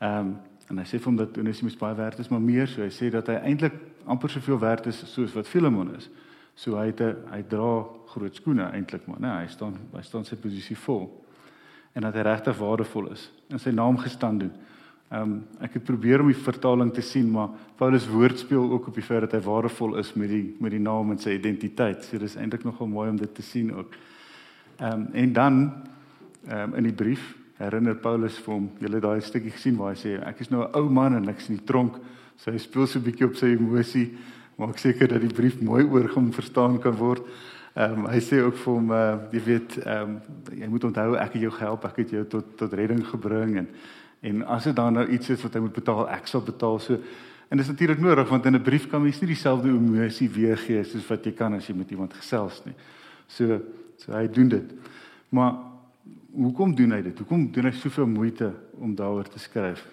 Ehm 0.00 0.18
um, 0.18 0.38
en 0.70 0.78
hy 0.78 0.84
sê 0.84 0.98
vir 0.98 1.04
hom 1.10 1.16
dat 1.16 1.38
Onesimus 1.38 1.76
baie 1.76 1.94
werd 1.94 2.18
is, 2.18 2.28
maar 2.28 2.40
meer 2.40 2.68
so, 2.68 2.80
hy 2.80 2.90
sê 2.90 3.10
dat 3.10 3.26
hy 3.26 3.34
eintlik 3.34 3.74
amper 4.06 4.30
soveel 4.30 4.58
werd 4.58 4.86
is 4.86 5.02
soos 5.12 5.32
wat 5.34 5.48
Filemon 5.48 5.96
is. 5.96 6.08
So 6.54 6.76
hy 6.76 6.86
het 6.86 7.00
'n 7.00 7.16
hy 7.30 7.42
dra 7.42 7.84
groot 8.06 8.34
skoene 8.34 8.70
eintlik 8.70 9.06
maar, 9.06 9.20
nee, 9.20 9.44
hy 9.44 9.48
staan 9.48 9.74
hy 9.92 10.02
staan 10.02 10.24
sy 10.24 10.36
posisie 10.36 10.76
vol. 10.76 11.24
En 11.94 12.02
dat 12.02 12.14
hy 12.14 12.20
regtig 12.20 12.56
waardevol 12.56 13.10
is 13.10 13.30
en 13.48 13.58
sy 13.58 13.70
naam 13.70 13.98
gestaan 13.98 14.38
doen. 14.38 14.52
Ehm 15.10 15.22
um, 15.22 15.38
ek 15.58 15.72
het 15.74 15.82
probeer 15.84 16.22
om 16.22 16.28
die 16.30 16.38
vertaling 16.38 16.92
te 16.94 17.02
sien, 17.02 17.26
maar 17.34 17.48
Paulus 17.76 18.04
woord 18.06 18.38
speel 18.38 18.70
ook 18.70 18.86
op 18.86 18.94
die 18.94 19.02
feit 19.02 19.24
dat 19.24 19.32
hy 19.34 19.40
waardevol 19.42 19.96
is 19.98 20.12
met 20.14 20.30
die 20.30 20.54
met 20.62 20.70
die 20.70 20.78
naam 20.78 21.10
en 21.10 21.18
sy 21.18 21.34
identiteit. 21.34 22.04
So 22.06 22.18
dis 22.18 22.36
eintlik 22.38 22.62
nogal 22.64 22.86
mooi 22.86 23.08
om 23.10 23.18
dit 23.18 23.34
te 23.34 23.42
sien 23.42 23.72
ook. 23.74 23.96
Ehm 24.78 24.92
um, 24.92 25.08
en 25.12 25.32
dan 25.32 25.58
ehm 26.46 26.70
um, 26.70 26.76
in 26.78 26.86
die 26.86 26.94
brief 26.94 27.34
herinner 27.58 27.98
Paulus 27.98 28.38
vir 28.38 28.54
hom, 28.54 28.70
jy 28.78 28.92
het 28.92 29.02
daai 29.02 29.20
stukkie 29.20 29.50
gesien 29.50 29.76
waar 29.76 29.96
hy 29.96 29.98
sê 29.98 30.14
ek 30.28 30.40
is 30.40 30.50
nou 30.54 30.62
'n 30.62 30.78
ou 30.78 30.88
man 30.88 31.16
en 31.16 31.28
ek's 31.28 31.48
in 31.50 31.56
die 31.56 31.66
tronk. 31.66 31.98
So 32.36 32.52
hy 32.52 32.58
speel 32.58 32.86
so 32.86 32.98
'n 32.98 33.04
bietjie 33.04 33.26
op 33.26 33.34
sy 33.34 33.46
emosie, 33.46 34.16
maak 34.58 34.78
seker 34.78 35.08
dat 35.08 35.20
die 35.20 35.34
brief 35.34 35.60
mooi 35.60 35.84
oor 35.84 36.06
hom 36.14 36.32
verstaan 36.32 36.78
kan 36.78 36.94
word. 36.94 37.26
Ehm 37.74 37.98
um, 37.98 38.06
hy 38.06 38.20
sê 38.20 38.42
ook 38.42 38.56
vir 38.56 38.74
hom 38.74 38.90
uh, 38.90 39.18
jy 39.32 39.42
weet 39.44 39.76
ehm 39.84 40.02
um, 40.02 40.20
jy 40.54 40.68
moet 40.68 40.84
onthou 40.84 41.16
ek 41.16 41.32
het 41.32 41.42
jou 41.42 41.50
gehelp, 41.50 41.84
ek 41.84 41.96
het 41.96 42.10
jou 42.10 42.24
tot 42.24 42.56
tot 42.56 42.72
redding 42.72 43.04
gebring 43.06 43.56
en 43.56 43.68
En 44.20 44.42
as 44.46 44.64
dit 44.64 44.76
dan 44.76 44.92
nou 44.92 45.06
iets 45.08 45.32
is 45.32 45.42
wat 45.42 45.54
hy 45.56 45.60
moet 45.64 45.76
betaal, 45.76 46.08
ek 46.12 46.26
sal 46.28 46.42
betaal. 46.44 46.78
So 46.78 47.00
en 47.50 47.58
dit 47.58 47.64
is 47.66 47.72
natuurlik 47.72 47.98
nodig 47.98 48.28
want 48.28 48.46
in 48.46 48.54
'n 48.54 48.62
brief 48.62 48.86
kan 48.88 49.02
mens 49.02 49.20
nie 49.20 49.32
dieselfde 49.32 49.68
emosie 49.68 50.28
weergee 50.30 50.84
soos 50.84 51.06
wat 51.08 51.24
jy 51.24 51.32
kan 51.32 51.54
as 51.54 51.66
jy 51.66 51.74
met 51.74 51.90
iemand 51.90 52.14
gesels 52.14 52.62
nie. 52.64 52.74
So 53.26 53.60
so 53.96 54.12
hy 54.12 54.28
doen 54.28 54.48
dit. 54.48 54.72
Maar 55.28 55.54
hoekom 56.32 56.74
doen 56.74 56.92
hy 56.92 57.02
dit? 57.02 57.18
Hoekom 57.18 57.50
doen 57.52 57.64
hy 57.64 57.70
soveel 57.70 58.06
moeite 58.06 58.52
om 58.78 58.94
daaroor 58.94 59.28
te 59.28 59.38
skryf? 59.38 59.86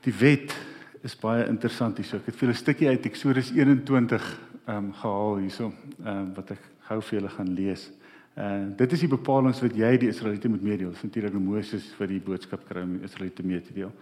Die 0.00 0.14
wet 0.14 0.56
is 1.02 1.16
baie 1.18 1.46
interessant 1.46 1.96
hierso. 1.96 2.16
Ek 2.16 2.26
het 2.26 2.36
vir 2.36 2.48
'n 2.48 2.54
stukkie 2.54 2.88
uit 2.88 3.06
Eksodus 3.06 3.50
21 3.50 4.40
ehm 4.66 4.76
um, 4.76 4.92
gehaal 4.92 5.36
hierso, 5.36 5.72
ehm 6.04 6.18
um, 6.18 6.34
wat 6.34 6.50
ek 6.50 6.62
gou 6.88 7.00
vir 7.02 7.18
julle 7.18 7.28
gaan 7.28 7.54
lees. 7.54 7.90
En 8.36 8.70
uh, 8.70 8.76
dit 8.76 8.92
is 8.92 9.00
die 9.00 9.08
bepalinge 9.08 9.62
wat 9.64 9.76
jy 9.80 9.90
die 9.96 10.10
Israeliete 10.12 10.48
moet 10.52 10.64
meedeel. 10.64 10.92
Natuurlik 10.92 11.36
Moses 11.40 11.86
wat 11.96 12.10
die 12.10 12.20
boodskap 12.20 12.66
kry 12.68 12.82
om 12.84 12.98
die 12.98 13.08
Israeliete 13.08 13.44
mee 13.46 13.62
te 13.64 13.72
deel. 13.72 13.92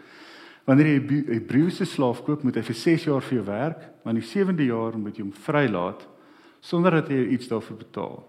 Wanneer 0.66 0.88
jy 0.88 0.98
'n 0.98 1.32
Hebreëse 1.36 1.86
slaaf 1.86 2.24
koop, 2.24 2.42
moet 2.42 2.56
hy 2.56 2.62
vir 2.62 2.74
6 2.74 3.04
jaar 3.04 3.22
vir 3.22 3.36
jou 3.38 3.46
werk, 3.46 3.80
maar 4.02 4.14
in 4.14 4.20
die 4.20 4.30
7de 4.30 4.66
jaar 4.66 4.98
moet 4.98 5.16
jy 5.16 5.22
hom 5.22 5.32
vrylaat 5.32 6.08
sonder 6.60 6.90
dat 6.90 7.08
hy 7.08 7.28
iets 7.36 7.48
daarvoor 7.48 7.76
betaal. 7.76 8.24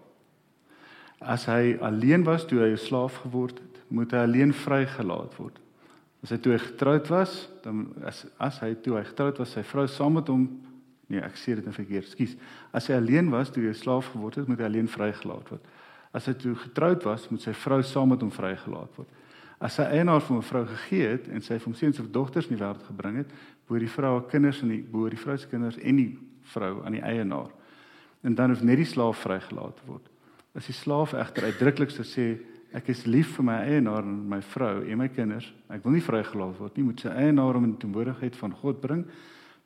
As 1.20 1.46
hy 1.46 1.78
alleen 1.80 2.22
was 2.24 2.44
toe 2.44 2.60
hy 2.60 2.70
'n 2.70 2.76
slaaf 2.76 3.16
geword 3.24 3.58
het, 3.58 3.82
moet 3.88 4.12
hy 4.12 4.18
alleen 4.18 4.52
vrygelaat 4.52 5.34
word. 5.36 5.58
As 6.22 6.30
hy 6.30 6.36
toe 6.36 6.52
hy 6.52 6.58
getroud 6.58 7.08
was, 7.08 7.48
dan 7.62 7.88
as 8.04 8.26
as 8.38 8.60
hy 8.60 8.74
toe 8.74 8.96
hy 8.96 9.04
getroud 9.04 9.38
was, 9.38 9.52
sy 9.52 9.62
vrou 9.62 9.86
saam 9.86 10.14
met 10.14 10.28
hom 10.28 10.62
Nee, 11.08 11.20
ek 11.22 11.36
sê 11.38 11.54
dit 11.54 11.64
net 11.64 11.74
verkeerd. 11.74 12.08
Ekskuus. 12.08 12.36
As 12.74 12.88
hy 12.90 12.96
alleen 12.98 13.30
was 13.30 13.50
toe 13.50 13.62
hy 13.62 13.70
'n 13.70 13.74
slaaf 13.74 14.10
geword 14.10 14.34
het, 14.34 14.48
moet 14.48 14.58
hy 14.58 14.64
alleen 14.64 14.88
vrygelaat 14.88 15.48
word. 15.50 15.62
As 16.12 16.26
hy 16.26 16.34
toe 16.34 16.54
getroud 16.54 17.04
was, 17.04 17.28
moet 17.30 17.42
sy 17.42 17.52
vrou 17.52 17.82
saam 17.82 18.08
met 18.08 18.20
hom 18.20 18.30
vrygelaat 18.30 18.98
word. 18.98 19.08
As 19.58 19.78
sy 19.78 19.86
eienaar 19.88 20.20
vir 20.20 20.36
'n 20.36 20.42
vrou 20.42 20.64
gegee 20.66 21.08
het 21.08 21.28
en 21.28 21.40
sy 21.40 21.58
vir 21.58 21.64
hom 21.64 21.74
seuns 21.74 22.00
of 22.00 22.10
dogters 22.12 22.46
in 22.48 22.56
die 22.56 22.62
wêreld 22.64 22.84
gebring 22.86 23.16
het, 23.16 23.30
behoort 23.66 23.80
die 23.80 23.94
vrou 23.94 24.12
haar 24.12 24.28
kinders 24.30 24.62
en 24.62 24.68
die 24.68 24.82
behoort 24.82 25.10
die 25.10 25.24
vrou 25.24 25.36
se 25.36 25.48
kinders 25.48 25.78
en 25.78 25.96
die 25.96 26.18
vrou 26.42 26.84
aan 26.84 26.92
die 26.92 27.02
eienaar. 27.02 27.50
En 28.22 28.34
dan 28.34 28.50
hoef 28.50 28.62
net 28.62 28.76
die 28.76 28.84
slaaf 28.84 29.16
vrygelaat 29.16 29.80
word. 29.86 30.08
As 30.54 30.66
die 30.66 30.74
slaaf 30.74 31.12
egter 31.14 31.44
uitdruklik 31.44 31.90
sê 31.90 32.38
ek 32.74 32.88
is 32.88 33.06
lief 33.06 33.36
vir 33.36 33.44
my 33.44 33.56
eienaar 33.64 34.02
en 34.02 34.28
my 34.28 34.40
vrou 34.42 34.84
en 34.84 34.98
my 34.98 35.08
kinders, 35.08 35.52
ek 35.70 35.84
wil 35.84 35.92
nie 35.92 36.04
vrygelaat 36.04 36.58
word 36.58 36.76
nie, 36.76 36.84
moet 36.84 37.00
sy 37.00 37.08
eienaar 37.08 37.54
hom 37.54 37.64
in 37.64 37.76
teenwoordigheid 37.76 38.36
van 38.36 38.52
God 38.52 38.80
bring 38.80 39.06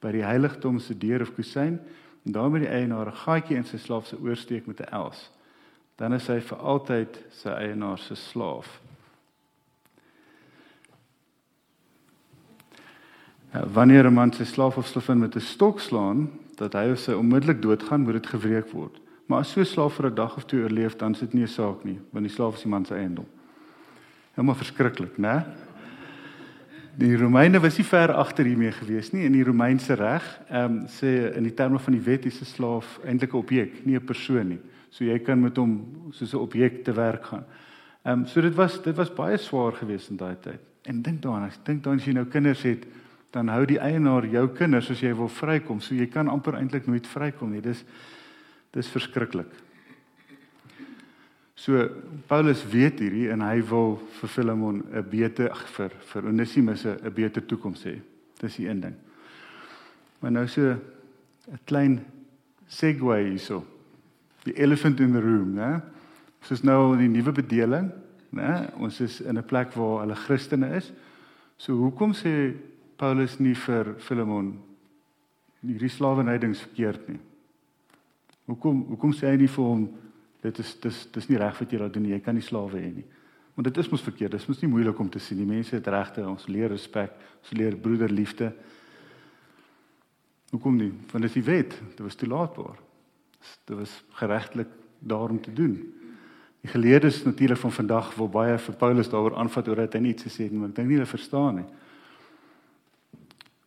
by 0.00 0.12
die 0.12 0.24
heiligdom 0.24 0.78
se 0.78 0.94
deur 0.94 1.22
of 1.22 1.34
kusyn 1.34 1.80
en 2.26 2.32
daar 2.32 2.50
met 2.50 2.62
die 2.62 2.70
eienaar 2.70 3.08
'n 3.08 3.22
gaatjie 3.24 3.56
in 3.56 3.64
sy 3.64 3.76
slaaf 3.76 4.06
se 4.06 4.16
oorsteek 4.16 4.66
met 4.66 4.80
'n 4.80 4.94
els 4.94 5.30
dan 6.00 6.14
is 6.16 6.26
hy 6.32 6.38
vir 6.40 6.60
altyd 6.64 7.18
sy 7.42 7.52
eienaar 7.52 8.00
se 8.00 8.16
slaaf. 8.16 8.68
Ja, 13.52 13.66
wanneer 13.68 14.06
'n 14.08 14.14
man 14.14 14.32
sy 14.32 14.44
slaaf 14.44 14.78
of 14.78 14.86
slavin 14.86 15.18
met 15.18 15.36
'n 15.36 15.40
stok 15.40 15.80
slaan, 15.80 16.30
dat 16.56 16.72
hy 16.72 16.90
of 16.92 16.98
sy 16.98 17.12
onmiddellik 17.12 17.62
doodgaan, 17.62 18.00
moet 18.00 18.12
dit 18.12 18.26
gewreek 18.26 18.70
word. 18.72 19.00
Maar 19.26 19.40
as 19.40 19.52
so 19.52 19.60
'n 19.60 19.66
slaaf 19.66 19.94
vir 19.94 20.06
'n 20.06 20.14
dag 20.14 20.36
of 20.36 20.44
twee 20.44 20.62
oorleef, 20.62 20.96
dan 20.96 21.12
is 21.12 21.20
dit 21.20 21.32
nie 21.34 21.42
'n 21.42 21.48
saak 21.48 21.84
nie, 21.84 22.00
want 22.12 22.24
die 22.24 22.34
slaaf 22.34 22.54
is 22.54 22.62
die 22.62 22.70
man 22.70 22.84
se 22.84 22.94
eiendom. 22.94 23.26
Helemaal 24.34 24.54
verskriklik, 24.54 25.18
né? 25.18 25.44
Die 26.96 27.16
Romeine 27.16 27.60
was 27.60 27.76
nie 27.76 27.84
ver 27.84 28.12
agter 28.12 28.44
hiermee 28.44 28.72
gewees 28.72 29.12
nie 29.12 29.24
in 29.24 29.32
die 29.32 29.44
Romeinse 29.44 29.94
reg. 29.94 30.40
Ehm 30.48 30.64
um, 30.64 30.86
sê 30.86 31.36
in 31.36 31.42
die 31.42 31.54
terme 31.54 31.78
van 31.78 31.92
die 31.92 32.04
wet 32.04 32.26
is 32.26 32.40
'n 32.40 32.44
slaaf 32.44 33.00
eintlik 33.04 33.32
'n 33.32 33.36
objek, 33.36 33.86
nie 33.86 33.96
'n 33.96 34.04
persoon 34.04 34.48
nie. 34.48 34.60
So 34.90 35.04
jy 35.04 35.18
kan 35.22 35.40
met 35.40 35.56
hom 35.56 36.10
soos 36.10 36.34
'n 36.34 36.42
objek 36.42 36.84
te 36.84 36.92
werk 36.92 37.24
gaan. 37.24 37.44
Ehm 38.02 38.20
um, 38.20 38.26
so 38.26 38.40
dit 38.40 38.54
was 38.54 38.82
dit 38.82 38.96
was 38.96 39.12
baie 39.14 39.36
swaar 39.36 39.72
geweest 39.72 40.10
in 40.10 40.16
daai 40.16 40.36
tyd. 40.40 40.60
En 40.82 41.02
dink 41.02 41.22
daaraan, 41.22 41.48
ek 41.48 41.64
dink 41.64 41.82
dan 41.84 41.96
as 41.96 42.04
jy 42.04 42.12
nou 42.12 42.24
kinders 42.24 42.62
het, 42.62 42.86
dan 43.30 43.48
hou 43.48 43.64
die 43.66 43.78
eienaar 43.78 44.26
jou 44.26 44.48
kinders 44.48 44.90
as 44.90 45.00
jy 45.00 45.12
wil 45.14 45.28
vrykom. 45.28 45.80
So 45.80 45.94
jy 45.94 46.06
kan 46.06 46.28
amper 46.28 46.54
eintlik 46.54 46.86
nooit 46.86 47.06
vrykom 47.06 47.52
nie. 47.52 47.60
Dis 47.60 47.84
dis 48.72 48.88
verskriklik. 48.88 49.50
So 51.54 51.88
Paulus 52.26 52.62
weet 52.64 53.00
hierdie 53.00 53.28
en 53.30 53.42
hy 53.44 53.60
wil 53.68 53.98
vir 54.20 54.28
Filemon 54.28 54.84
'n 54.92 55.02
beter 55.10 55.50
ag 55.50 55.66
vir 55.68 55.90
vir 56.12 56.26
Onesimus 56.26 56.86
'n 56.86 57.12
beter 57.14 57.46
toekoms 57.46 57.84
hê. 57.84 58.00
Dis 58.40 58.56
die 58.56 58.68
een 58.68 58.80
ding. 58.80 58.94
Maar 60.20 60.32
nou 60.32 60.46
so 60.48 60.62
'n 61.52 61.60
klein 61.66 62.00
segue 62.66 63.28
hierso 63.28 63.64
die 64.44 64.56
elephant 64.56 65.00
in 65.00 65.12
the 65.12 65.20
room, 65.20 65.54
né? 65.54 65.80
Ons 66.40 66.50
is 66.56 66.64
nou 66.64 66.94
in 66.94 67.02
die 67.04 67.12
nuwe 67.12 67.32
bedeling, 67.36 67.90
né? 68.36 68.70
Ons 68.80 69.00
is 69.00 69.20
in 69.20 69.36
'n 69.36 69.44
plek 69.44 69.72
waar 69.76 70.00
hulle 70.00 70.14
Christene 70.14 70.76
is. 70.76 70.92
So 71.56 71.74
hoekom 71.74 72.12
sê 72.12 72.54
Paulus 72.96 73.38
nie 73.38 73.54
vir 73.54 73.94
Filemon 73.98 74.58
hierdie 75.60 75.88
slawenhydings 75.88 76.60
verkeerd 76.60 77.08
nie? 77.08 77.20
Hoekom 78.46 78.84
hoekom 78.88 79.12
sê 79.12 79.26
hy 79.30 79.36
nie 79.36 79.48
vir 79.48 79.64
hom 79.64 79.88
dit 80.42 80.58
is 80.58 80.74
dis 80.80 81.06
dis 81.12 81.28
nie 81.28 81.38
reg 81.38 81.58
wat 81.58 81.70
jy 81.70 81.78
daar 81.78 81.92
doen 81.92 82.02
nie, 82.02 82.12
jy 82.12 82.20
kan 82.20 82.34
nie 82.34 82.42
slawe 82.42 82.80
hê 82.80 82.94
nie. 82.94 83.04
Want 83.54 83.64
dit 83.68 83.76
is 83.76 83.90
mos 83.90 84.02
verkeerd, 84.02 84.30
dit 84.30 84.40
is 84.40 84.48
mos 84.48 84.62
nie 84.62 84.70
moeilik 84.70 84.98
om 84.98 85.10
te 85.10 85.18
sien 85.18 85.38
nie. 85.38 85.46
Mense 85.46 85.76
het 85.76 85.86
regte, 85.86 86.26
ons 86.26 86.46
leer 86.48 86.68
respek, 86.68 87.10
ons 87.42 87.52
leer 87.52 87.76
broederliefde. 87.76 88.54
Hoekom 90.50 90.76
nie? 90.76 90.92
Want 91.12 91.22
dit 91.22 91.30
is 91.30 91.34
die 91.34 91.52
wet, 91.52 91.80
dit 91.90 92.00
was 92.00 92.14
toelaatbaar 92.14 92.78
dit 93.64 93.76
was 93.76 94.04
geregtelik 94.20 94.68
daarom 94.98 95.40
te 95.40 95.52
doen. 95.52 95.78
Die 96.60 96.70
geleerdes 96.70 97.22
natuurlik 97.24 97.58
van 97.58 97.72
vandag 97.72 98.14
wil 98.14 98.28
baie 98.28 98.58
vir 98.58 98.74
Paulus 98.76 99.08
daaroor 99.08 99.36
aanvat 99.36 99.68
oor 99.68 99.76
dat 99.76 99.96
hy 99.96 100.02
niks 100.04 100.26
gesê 100.26 100.44
het 100.44 100.52
nie, 100.52 100.60
maar 100.60 100.68
ek 100.68 100.76
dink 100.76 100.90
nie 100.90 100.98
hulle 100.98 101.08
verstaan 101.08 101.62
nie. 101.62 101.68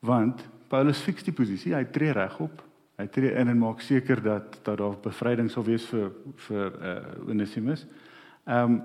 Want 0.04 0.44
Paulus 0.70 1.02
fiks 1.02 1.26
die 1.26 1.34
posisie, 1.34 1.74
hy 1.74 1.86
tree 1.90 2.14
regop. 2.14 2.62
Hy 3.02 3.08
tree 3.10 3.34
in 3.34 3.50
en 3.50 3.58
maak 3.58 3.82
seker 3.82 4.22
dat 4.22 4.60
dat 4.64 4.78
daar 4.78 4.98
bevryding 5.02 5.50
sal 5.50 5.66
wees 5.66 5.86
vir 5.90 6.12
vir 6.48 6.76
uh 6.92 7.30
Onesimus. 7.30 7.88
Ehm 8.46 8.78
um, 8.78 8.82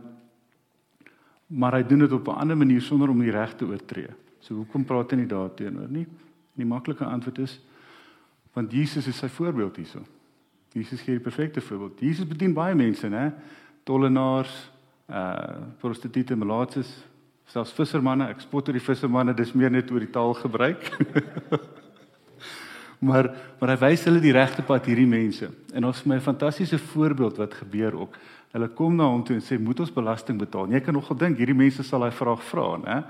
maar 1.49 1.79
hy 1.79 1.83
doen 1.83 2.05
dit 2.05 2.13
op 2.13 2.29
'n 2.29 2.41
ander 2.45 2.57
manier 2.57 2.81
sonder 2.81 3.09
om 3.09 3.21
die 3.21 3.31
reg 3.31 3.55
te 3.57 3.65
oortree. 3.65 4.09
So 4.39 4.55
hoekom 4.55 4.85
praat 4.85 5.11
hy 5.11 5.17
nie 5.17 5.27
daarteenoor 5.27 5.89
nie? 5.89 6.07
Die 6.55 6.67
maklike 6.67 7.05
antwoord 7.05 7.39
is 7.39 7.61
want 8.53 8.73
Jesus 8.73 9.07
is 9.07 9.17
sy 9.17 9.29
voorbeeld 9.29 9.77
hierso. 9.77 10.03
Jesus 10.73 11.01
gee 11.01 11.17
die 11.17 11.25
perfekte 11.25 11.61
voorbeeld. 11.61 12.01
Jesus 12.01 12.29
bedien 12.29 12.53
baie 12.55 12.75
mense, 12.75 13.09
né? 13.09 13.33
Tollenaars, 13.85 14.53
uh 15.09 15.65
prostituie, 15.81 16.37
melaatses, 16.37 16.91
selfs 17.49 17.73
vissermanne. 17.73 18.29
Ek 18.29 18.43
spot 18.45 18.69
oor 18.69 18.77
die 18.77 18.85
vissermanne, 18.85 19.35
dis 19.35 19.55
meer 19.57 19.73
net 19.73 19.91
oor 19.91 20.05
die 20.05 20.13
taal 20.13 20.35
gebruik. 20.37 20.91
maar 23.09 23.31
maar 23.61 23.73
hy 23.73 23.79
wys 23.87 24.05
hulle 24.07 24.21
die 24.21 24.35
regte 24.35 24.63
pad 24.63 24.87
hierdie 24.91 25.09
mense. 25.09 25.49
En 25.73 25.89
ons 25.89 26.03
het 26.03 26.07
'n 26.07 26.21
fantastiese 26.21 26.79
voorbeeld 26.79 27.37
wat 27.37 27.55
gebeur 27.55 27.97
ook. 27.97 28.19
Hulle 28.53 28.69
kom 28.69 28.97
na 28.97 29.05
hom 29.05 29.25
toe 29.25 29.37
en 29.37 29.43
sê 29.43 29.59
moet 29.61 29.81
ons 29.81 29.93
belasting 29.93 30.39
betaal. 30.39 30.69
Jy 30.73 30.81
kan 30.81 30.95
nogal 30.95 31.17
dink 31.17 31.39
hierdie 31.39 31.57
mense 31.57 31.83
sal 31.83 32.01
daai 32.01 32.13
vraag 32.13 32.43
vra, 32.43 32.77
né? 32.77 33.05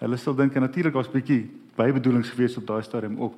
Hulle 0.00 0.16
sal 0.16 0.34
dink 0.34 0.54
natuurlik 0.54 0.94
was 0.94 1.08
'n 1.08 1.12
bietjie 1.12 1.50
bybedoelings 1.76 2.30
gewees 2.30 2.56
op 2.56 2.66
daai 2.66 2.82
stadium 2.82 3.20
ook. 3.20 3.34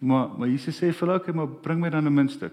Maar 0.00 0.28
maar 0.38 0.48
Jesus 0.48 0.76
sê 0.76 0.92
vir 0.92 1.08
hulle, 1.08 1.20
"Oké, 1.20 1.32
maar 1.32 1.48
bring 1.48 1.80
my 1.80 1.90
dan 1.90 2.06
'n 2.06 2.14
muntstuk." 2.14 2.52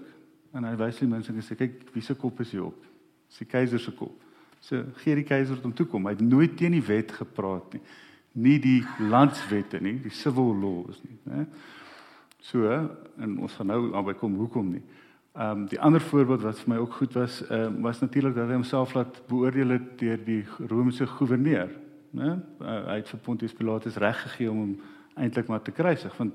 En 0.53 0.67
hy 0.67 0.73
wys 0.77 0.99
die 1.01 1.09
mense 1.09 1.33
en 1.33 1.41
sê 1.41 1.57
kyk 1.57 1.89
wie 1.93 2.03
se 2.05 2.15
kop 2.15 2.41
is 2.43 2.53
hier 2.53 2.67
op. 2.67 2.89
Dis 3.29 3.41
die 3.41 3.49
keiser 3.49 3.81
se 3.81 3.93
kop. 3.97 4.15
So 4.63 4.79
gee 5.01 5.17
die 5.19 5.27
keiser 5.27 5.59
om 5.65 5.73
toe 5.75 5.87
kom. 5.89 6.05
Hy 6.07 6.15
het 6.15 6.25
nooit 6.25 6.57
teen 6.59 6.75
die 6.77 6.85
wet 6.85 7.11
gepraat 7.17 7.75
nie. 7.75 7.83
Nie 8.33 8.57
die 8.61 8.79
landswette 9.11 9.81
nie, 9.83 9.97
die 10.01 10.13
civil 10.13 10.55
laws 10.57 11.01
nie, 11.05 11.17
né? 11.29 11.45
So 12.43 12.67
en 12.67 13.35
ons 13.45 13.53
gaan 13.55 13.69
nou 13.69 13.91
albei 13.95 14.15
kom 14.19 14.35
hoekom 14.39 14.71
nie. 14.75 14.83
Ehm 15.33 15.63
um, 15.63 15.67
die 15.69 15.79
ander 15.81 16.01
voorbeeld 16.01 16.43
wat 16.45 16.59
vir 16.61 16.69
my 16.73 16.79
ook 16.81 16.97
goed 17.01 17.13
was, 17.17 17.39
ehm 17.47 17.77
uh, 17.77 17.83
was 17.87 18.01
natuurlik 18.01 18.35
dat 18.35 18.49
hy 18.49 18.57
homself 18.57 18.93
laat 18.93 19.21
beoordeel 19.29 19.75
het 19.77 19.87
deur 19.99 20.19
die 20.25 20.41
Romeinse 20.67 21.07
goewerneur, 21.07 21.71
né? 22.13 22.33
Uh, 22.61 22.75
hy 22.91 22.97
het 23.01 23.09
vir 23.09 23.21
Pontius 23.25 23.53
Pilatus 23.53 23.97
reg 23.97 24.21
gegee 24.27 24.51
om 24.51 24.59
hom 24.59 24.75
eintlik 25.15 25.47
maar 25.47 25.61
te 25.61 25.71
kruisig 25.71 26.17
want 26.17 26.33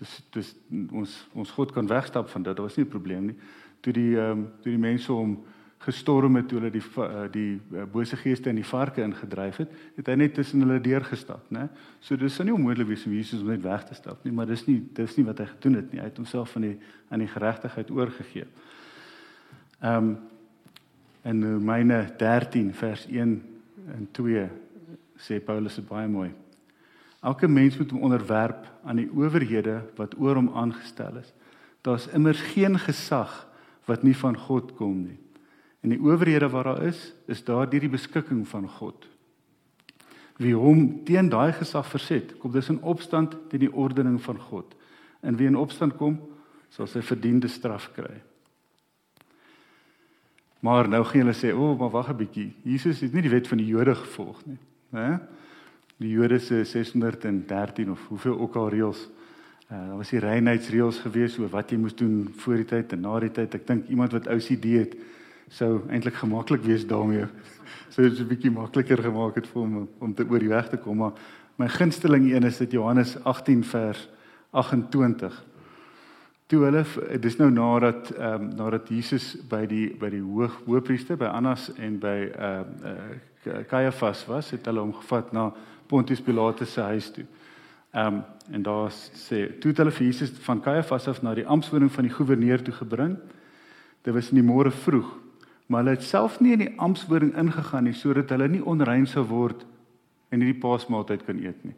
dis 0.00 0.16
dis 0.34 0.50
ons 0.92 1.16
ons 1.36 1.54
God 1.56 1.72
kan 1.76 1.88
wegstap 1.88 2.28
van 2.32 2.42
dit. 2.42 2.56
Dit 2.56 2.64
was 2.64 2.76
nie 2.76 2.84
'n 2.84 2.88
probleem 2.88 3.26
nie. 3.26 3.38
Toe 3.80 3.92
die 3.92 4.16
ehm 4.16 4.30
um, 4.30 4.50
toe 4.62 4.72
die 4.72 4.84
mense 4.88 5.12
hom 5.12 5.38
gestorm 5.80 6.36
het 6.36 6.48
toe 6.48 6.58
hulle 6.58 6.70
die 6.70 6.82
uh, 6.96 7.24
die 7.32 7.60
uh, 7.72 7.84
bose 7.92 8.16
geeste 8.16 8.48
in 8.48 8.56
die 8.60 8.64
varke 8.64 9.02
ingedryf 9.02 9.56
het, 9.56 9.70
het 9.96 10.06
hy 10.06 10.14
net 10.14 10.34
tussen 10.34 10.60
hulle 10.60 10.80
deur 10.80 11.04
gestap, 11.04 11.46
né? 11.48 11.68
So 12.00 12.16
dis 12.16 12.38
nie 12.38 12.52
onmoontlik 12.52 12.88
wees 12.88 13.06
om 13.06 13.12
Jesus 13.12 13.40
om 13.40 13.48
net 13.48 13.62
weg 13.62 13.84
te 13.88 13.94
stap 13.94 14.24
nie, 14.24 14.32
maar 14.32 14.46
dis 14.46 14.66
nie 14.66 14.80
dis 14.94 15.16
nie 15.16 15.24
wat 15.24 15.38
hy 15.38 15.46
gedoen 15.46 15.74
het 15.80 15.92
nie. 15.92 16.00
Hy 16.00 16.10
het 16.10 16.20
homself 16.20 16.52
van 16.52 16.62
die 16.62 16.76
aan 17.08 17.24
die 17.24 17.28
geregtigheid 17.28 17.90
oorgegee. 17.90 18.46
Ehm 19.80 19.96
um, 19.96 20.18
en 21.22 21.42
Romeine 21.44 22.14
13 22.16 22.70
vers 22.74 23.06
1 23.06 23.42
en 23.92 24.08
2 24.12 24.48
sê 25.20 25.36
Paulus 25.44 25.74
dit 25.76 25.88
baie 25.88 26.08
mooi. 26.08 26.30
Elke 27.20 27.48
mens 27.48 27.76
moet 27.76 27.90
hom 27.90 28.02
onderwerp 28.02 28.66
aan 28.84 28.96
die 28.96 29.10
owerhede 29.12 29.82
wat 29.96 30.16
oor 30.18 30.34
hom 30.34 30.50
aangestel 30.56 31.20
is. 31.20 31.32
Daar's 31.84 32.08
immers 32.16 32.40
geen 32.40 32.78
gesag 32.78 33.46
wat 33.84 34.02
nie 34.02 34.16
van 34.16 34.36
God 34.36 34.74
kom 34.74 35.02
nie. 35.04 35.18
En 35.80 35.92
die 35.92 36.00
owerhede 36.00 36.48
wat 36.48 36.64
daar 36.64 36.82
is, 36.82 37.12
is 37.26 37.44
daar 37.44 37.68
deur 37.68 37.80
die 37.80 37.92
beskikking 37.92 38.48
van 38.48 38.68
God. 38.68 39.06
Wie 40.40 40.54
hom 40.56 41.04
teen 41.04 41.28
daai 41.28 41.52
gesag 41.52 41.88
verset, 41.88 42.32
kom 42.40 42.52
dis 42.52 42.68
in 42.72 42.80
opstand 42.80 43.36
teen 43.48 43.66
die 43.66 43.72
ordening 43.72 44.20
van 44.24 44.38
God. 44.40 44.72
En 45.20 45.36
wie 45.36 45.48
in 45.48 45.56
opstand 45.56 45.96
kom, 46.00 46.16
sal 46.72 46.88
sy 46.88 47.02
verdiende 47.04 47.48
straf 47.48 47.90
kry. 47.92 48.22
Maar 50.64 50.88
nou 50.88 51.02
gaan 51.04 51.24
hulle 51.24 51.36
sê, 51.36 51.52
"O, 51.52 51.72
oh, 51.72 51.78
maar 51.78 51.90
wag 51.90 52.08
'n 52.08 52.16
bietjie. 52.16 52.54
Jesus 52.62 53.00
het 53.00 53.12
nie 53.12 53.22
die 53.22 53.30
wet 53.30 53.48
van 53.48 53.58
die 53.58 53.66
Jode 53.66 53.94
gevolg 53.94 54.46
nie." 54.46 54.58
Hè? 54.90 55.18
Die 56.00 56.14
Jode 56.14 56.38
se 56.40 56.64
613 56.64 57.90
of 57.90 58.06
hoeveel 58.08 58.38
ook 58.40 58.54
al 58.56 58.70
reëls. 58.72 59.08
Uh, 59.70 59.76
daar 59.76 59.96
was 59.96 60.10
die 60.10 60.18
reinheidsreëls 60.18 60.98
gewees 61.04 61.36
oor 61.38 61.50
wat 61.52 61.70
jy 61.70 61.76
moes 61.78 61.94
doen 61.94 62.24
voor 62.40 62.62
die 62.62 62.68
tyd 62.72 62.94
en 62.96 63.04
na 63.04 63.18
die 63.20 63.30
tyd. 63.36 63.54
Ek 63.54 63.66
dink 63.68 63.90
iemand 63.92 64.16
wat 64.16 64.30
OCD 64.32 64.72
het 64.78 64.96
sou 65.52 65.82
eintlik 65.90 66.16
gemaklik 66.22 66.64
wees 66.64 66.86
daarmee. 66.88 67.26
Sou 67.92 68.06
dit 68.06 68.18
'n 68.18 68.26
bietjie 68.30 68.50
makliker 68.54 69.02
gemaak 69.02 69.34
het 69.34 69.46
vir 69.50 69.60
hom 69.62 69.88
om 69.98 70.14
te 70.14 70.24
oor 70.24 70.38
die 70.38 70.48
weg 70.48 70.68
te 70.70 70.78
kom, 70.78 70.96
maar 70.96 71.12
my 71.58 71.68
gunsteling 71.68 72.30
een 72.32 72.44
is 72.46 72.58
dit 72.58 72.72
Johannes 72.72 73.16
18 73.24 73.64
vers 73.64 74.08
28. 74.50 75.44
Toe 76.46 76.64
hulle 76.64 76.84
dis 77.20 77.36
nou 77.36 77.50
nadat 77.50 78.10
ehm 78.10 78.42
um, 78.42 78.54
nadat 78.56 78.88
Jesus 78.88 79.36
by 79.48 79.66
die 79.66 79.90
by 79.98 80.10
die 80.10 80.22
hoog 80.22 80.54
hoëpriester 80.66 81.16
by 81.16 81.28
Annas 81.34 81.70
en 81.76 81.98
by 81.98 82.30
ehm 82.30 82.64
uh, 82.84 82.94
uh, 83.46 83.64
Caiaphas 83.68 84.26
was, 84.26 84.50
het 84.50 84.66
hulle 84.66 84.80
hom 84.80 84.94
gevat 84.94 85.32
na 85.32 85.52
Pontius 85.90 86.22
Pilatus 86.22 86.72
se 86.76 86.86
huis 86.92 87.10
toe. 87.10 87.26
Ehm 87.90 88.20
um, 88.20 88.22
en 88.50 88.62
daar 88.66 88.90
sê 88.90 89.44
toe 89.62 89.70
het 89.70 89.78
hulle 89.78 89.92
vir 89.94 90.06
Jesus 90.06 90.30
van 90.42 90.60
Caiaphas 90.62 91.08
af 91.08 91.20
na 91.22 91.34
die 91.34 91.46
amptwoning 91.46 91.90
van 91.92 92.06
die 92.06 92.14
goewerneur 92.14 92.62
toe 92.62 92.74
gebring. 92.74 93.16
Dit 94.02 94.14
was 94.14 94.30
in 94.30 94.40
die 94.40 94.46
môre 94.46 94.70
vroeg, 94.70 95.06
maar 95.66 95.84
hulle 95.84 95.94
het 95.94 96.06
self 96.06 96.40
nie 96.40 96.56
in 96.56 96.64
die 96.64 96.72
amptwoning 96.78 97.30
ingegaan 97.38 97.86
nie 97.86 97.94
sodat 97.94 98.30
hulle 98.34 98.48
nie 98.48 98.62
onrein 98.62 99.06
sou 99.06 99.22
word 99.26 99.62
en 100.30 100.42
hierdie 100.42 100.58
paasmaaltyd 100.62 101.22
kan 101.26 101.38
eet 101.42 101.62
nie. 101.66 101.76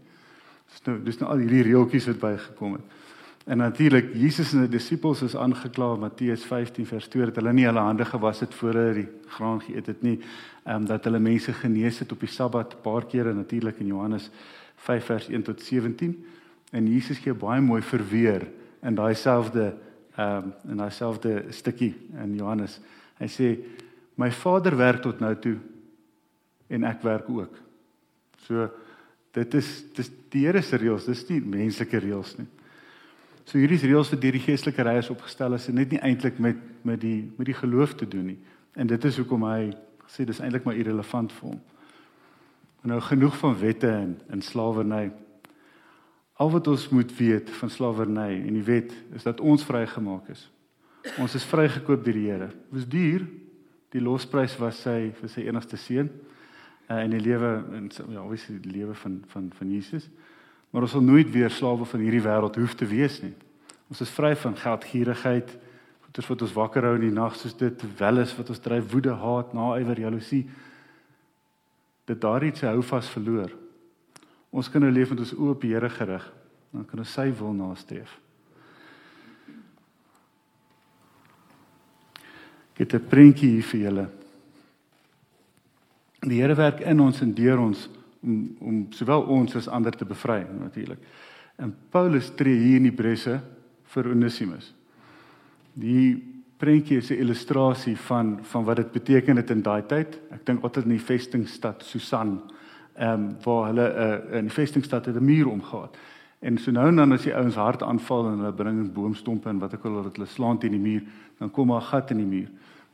Dis 0.73 0.85
nou 0.87 0.97
dis 1.04 1.21
nou 1.21 1.31
al 1.33 1.45
hierdie 1.45 1.66
reeltjies 1.69 2.09
wat 2.12 2.21
bygekom 2.21 2.78
het. 2.78 3.00
En 3.44 3.58
natuurlik 3.58 4.12
Jesus 4.14 4.52
en 4.52 4.62
die 4.62 4.76
disippels 4.76 5.25
is 5.26 5.34
aangekla 5.34 5.96
Matteus 5.99 6.44
15 6.46 6.87
vers 6.87 7.08
2 7.11 7.26
dat 7.30 7.40
hulle 7.40 7.52
nie 7.56 7.66
hulle 7.66 7.82
hande 7.82 8.04
gewas 8.06 8.40
het 8.44 8.54
voor 8.54 8.76
hulle 8.78 8.94
die 9.00 9.08
graan 9.34 9.58
geëet 9.64 9.88
het 9.90 10.02
nie 10.06 10.18
ehm 10.62 10.76
um, 10.76 10.87
dat 10.87 11.04
hulle 11.08 11.18
mense 11.18 11.52
genees 11.52 11.99
het 11.99 12.12
op 12.14 12.22
die 12.22 12.30
Sabbat 12.30 12.76
paar 12.82 13.06
kere 13.11 13.34
natuurlik 13.34 13.80
in 13.82 13.90
Johannes 13.90 14.30
5 14.87 15.04
vers 15.04 15.28
1 15.28 15.42
tot 15.42 15.61
17 15.61 16.14
en 16.70 16.87
Jesus 16.87 17.18
gee 17.18 17.34
baie 17.34 17.61
mooi 17.61 17.82
verweer 17.82 18.46
in 18.82 18.94
daai 18.94 19.14
selfde 19.14 19.72
ehm 20.16 20.37
um, 20.37 20.54
in 20.70 20.76
daai 20.76 20.90
selfde 20.90 21.44
stukkie 21.50 21.94
in 22.22 22.37
Johannes. 22.37 22.78
Hy 23.18 23.26
sê 23.26 23.52
My 24.16 24.30
Vader 24.30 24.76
werk 24.76 25.02
tot 25.02 25.20
nou 25.20 25.34
toe 25.40 25.56
en 26.68 26.84
ek 26.84 27.02
werk 27.02 27.28
ook. 27.28 27.58
So 28.46 28.70
dit 29.34 29.54
is 29.54 29.84
dis 29.96 30.11
die 30.30 30.46
Here 30.46 30.62
se 30.62 30.76
reëls, 30.76 31.06
dis 31.06 31.28
nie 31.28 31.40
menslike 31.40 31.99
reëls 31.99 32.37
nie. 32.38 32.46
So 33.44 33.58
hierdie 33.58 33.80
reëls 33.80 34.12
wat 34.12 34.20
deur 34.22 34.37
die 34.37 34.44
geestelike 34.44 34.84
reiers 34.87 35.11
opgestel 35.11 35.56
is 35.56 35.68
en 35.68 35.78
net 35.80 35.90
nie 35.94 36.02
eintlik 36.02 36.38
met 36.38 36.61
met 36.82 37.00
die 37.00 37.30
met 37.38 37.46
die 37.46 37.54
geloof 37.54 37.94
te 37.94 38.08
doen 38.08 38.26
nie. 38.32 38.38
En 38.75 38.87
dit 38.87 39.04
is 39.04 39.18
hoekom 39.20 39.44
hy 39.46 39.70
sê 40.11 40.25
dis 40.26 40.40
eintlik 40.42 40.64
maar 40.66 40.78
irrelevant 40.78 41.32
vir 41.32 41.49
hom. 41.49 41.61
Nou 42.82 42.99
genoeg 43.00 43.37
van 43.38 43.54
wette 43.61 43.90
en 43.90 44.16
in 44.34 44.42
slawerny. 44.42 45.12
Al 46.42 46.50
wat 46.50 46.66
ons 46.66 46.88
moet 46.90 47.12
weet 47.18 47.50
van 47.61 47.70
slawerny 47.70 48.40
en 48.40 48.56
die 48.58 48.66
wet 48.66 48.90
is 49.14 49.22
dat 49.22 49.40
ons 49.40 49.64
vrygemaak 49.64 50.32
is. 50.34 50.49
Ons 51.22 51.37
is 51.38 51.46
vrygekoop 51.46 52.04
deur 52.04 52.18
die 52.18 52.26
Here. 52.30 52.50
Dit 52.50 52.75
was 52.78 52.88
duur. 52.88 53.26
Die 53.92 54.02
losprys 54.02 54.56
was 54.58 54.80
sy 54.82 55.12
vir 55.18 55.30
sy 55.30 55.46
enigste 55.46 55.76
seun 55.76 56.08
uh, 56.88 57.02
in 57.04 57.12
die 57.12 57.20
lewe 57.20 57.50
en 57.76 57.90
ja, 57.92 58.22
obviously 58.22 58.58
die 58.62 58.72
lewe 58.72 58.94
van 58.94 59.20
van 59.32 59.50
van 59.54 59.70
Jesus. 59.70 60.08
Maar 60.73 60.87
ons 60.87 60.95
sal 60.97 61.05
nooit 61.05 61.29
weer 61.31 61.52
slawe 61.52 61.85
van 61.85 62.00
hierdie 62.00 62.25
wêreld 62.25 62.57
hoef 62.57 62.75
te 62.81 62.88
wees 62.88 63.21
nie. 63.21 63.35
Ons 63.93 64.00
is 64.00 64.12
vry 64.17 64.33
van 64.41 64.57
geldgierigheid, 64.57 65.50
goeders 66.07 66.29
wat 66.33 66.45
ons 66.47 66.55
wakker 66.57 66.87
hou 66.88 66.95
in 66.97 67.05
die 67.11 67.12
nag 67.12 67.37
soos 67.37 67.52
dit 67.61 67.85
welis 67.99 68.33
wat 68.38 68.52
ons 68.55 68.62
dryf 68.64 68.88
woede, 68.93 69.12
haat, 69.12 69.52
naaiwer, 69.52 70.00
jaloesie. 70.00 70.47
Dit 72.09 72.23
daardie 72.25 72.55
se 72.57 72.67
hou 72.71 72.81
vas 72.88 73.11
verloor. 73.12 73.52
Ons 74.52 74.73
kan 74.73 74.81
nou 74.85 74.91
leef 74.93 75.12
met 75.12 75.21
ons 75.25 75.37
oë 75.37 75.52
op 75.52 75.61
die 75.61 75.75
Here 75.75 75.93
gerig. 75.93 76.25
Dan 76.73 76.88
kan 76.88 77.05
ons 77.05 77.14
sy 77.21 77.29
wil 77.37 77.52
nastreef. 77.57 78.17
Ek 82.73 82.79
het 82.85 82.95
'n 82.95 83.09
prentjie 83.09 83.50
hier 83.50 83.62
vir 83.62 83.81
julle. 83.81 84.09
Die 86.23 86.41
Here 86.41 86.55
werk 86.55 86.81
in 86.81 87.00
ons 87.00 87.21
en 87.21 87.35
deur 87.35 87.59
ons 87.59 87.88
om 88.23 88.57
om 88.61 88.87
sowel 88.91 89.23
ons 89.23 89.57
as 89.57 89.69
ander 89.69 89.93
te 89.93 90.05
bevry 90.05 90.47
natuurlik. 90.61 90.99
En 91.57 91.75
Paulus 91.91 92.31
tree 92.35 92.59
hier 92.59 92.76
in 92.76 92.88
die 92.88 92.97
bresse 92.97 93.41
vir 93.95 94.09
Onesimus. 94.11 94.73
Die 95.75 96.33
prentjie 96.62 96.99
is 96.99 97.11
'n 97.11 97.21
illustrasie 97.21 97.97
van 97.97 98.38
van 98.43 98.64
wat 98.64 98.76
dit 98.76 98.93
beteken 98.93 99.37
het 99.37 99.50
in 99.50 99.62
daai 99.62 99.83
tyd. 99.87 100.21
Ek 100.31 100.47
dink 100.47 100.62
altyd 100.62 100.85
in 100.85 100.97
die 100.97 101.07
vestingstad 101.07 101.83
Susan, 101.83 102.41
ehm 102.95 103.12
um, 103.12 103.37
waar 103.45 103.67
hulle 103.67 103.88
'n 103.88 104.33
uh, 104.33 104.38
in 104.38 104.45
die 104.45 104.55
vestingstad 104.55 105.07
het 105.07 105.17
'n 105.17 105.25
muur 105.25 105.49
omgehad. 105.49 105.97
En 106.41 106.59
so 106.59 106.71
nou 106.71 106.88
en 106.88 106.97
dan 106.97 107.12
as 107.12 107.23
die 107.23 107.35
ouens 107.35 107.55
hard 107.55 107.83
aanval 107.83 108.26
en 108.26 108.38
hulle 108.38 108.52
bring 108.52 108.93
boomstompe 108.93 109.49
en 109.49 109.59
wat 109.59 109.73
ek 109.73 109.85
al 109.85 110.02
wat 110.02 110.17
hulle 110.17 110.26
slaan 110.26 110.59
teen 110.59 110.75
die 110.75 110.81
muur, 110.81 111.02
dan 111.38 111.50
kom 111.50 111.69
daar 111.69 111.81
'n 111.81 111.91
gat 111.91 112.11
in 112.11 112.17
die 112.17 112.26
muur. 112.26 112.49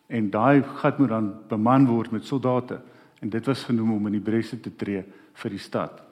En 0.07 0.31
daai 0.31 0.63
gat 0.63 0.99
moet 0.99 1.09
dan 1.09 1.35
beman 1.49 1.87
word 1.87 2.11
met 2.11 2.25
soldate. 2.25 2.81
En 3.21 3.29
dit 3.29 3.47
was 3.47 3.65
genoem 3.65 3.93
om 3.93 4.07
in 4.07 4.13
die 4.13 4.25
bresse 4.25 4.61
te 4.61 4.75
tree 4.77 5.05
vir 5.33 5.51
die 5.51 5.63
stad. 5.63 6.03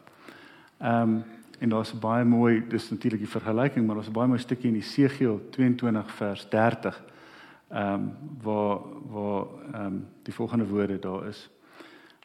Ehm 0.78 1.02
um, 1.02 1.24
en 1.56 1.70
daar's 1.72 1.94
baie 1.96 2.24
mooi, 2.24 2.66
dis 2.68 2.90
natuurlik 2.90 3.22
die 3.22 3.30
vergelyking, 3.32 3.86
maar 3.86 3.96
daar's 3.96 4.08
'n 4.08 4.12
baie 4.12 4.28
mooi 4.28 4.40
stukkie 4.40 4.68
in 4.68 4.76
Esegiel 4.76 5.40
22 5.50 6.10
vers 6.12 6.48
30. 6.48 7.04
Ehm 7.68 7.92
um, 7.92 8.12
waar 8.42 8.78
waar 9.08 9.46
ehm 9.72 9.86
um, 9.86 10.06
die 10.22 10.34
volgende 10.34 10.66
woorde 10.66 10.98
daar 10.98 11.26
is. 11.28 11.50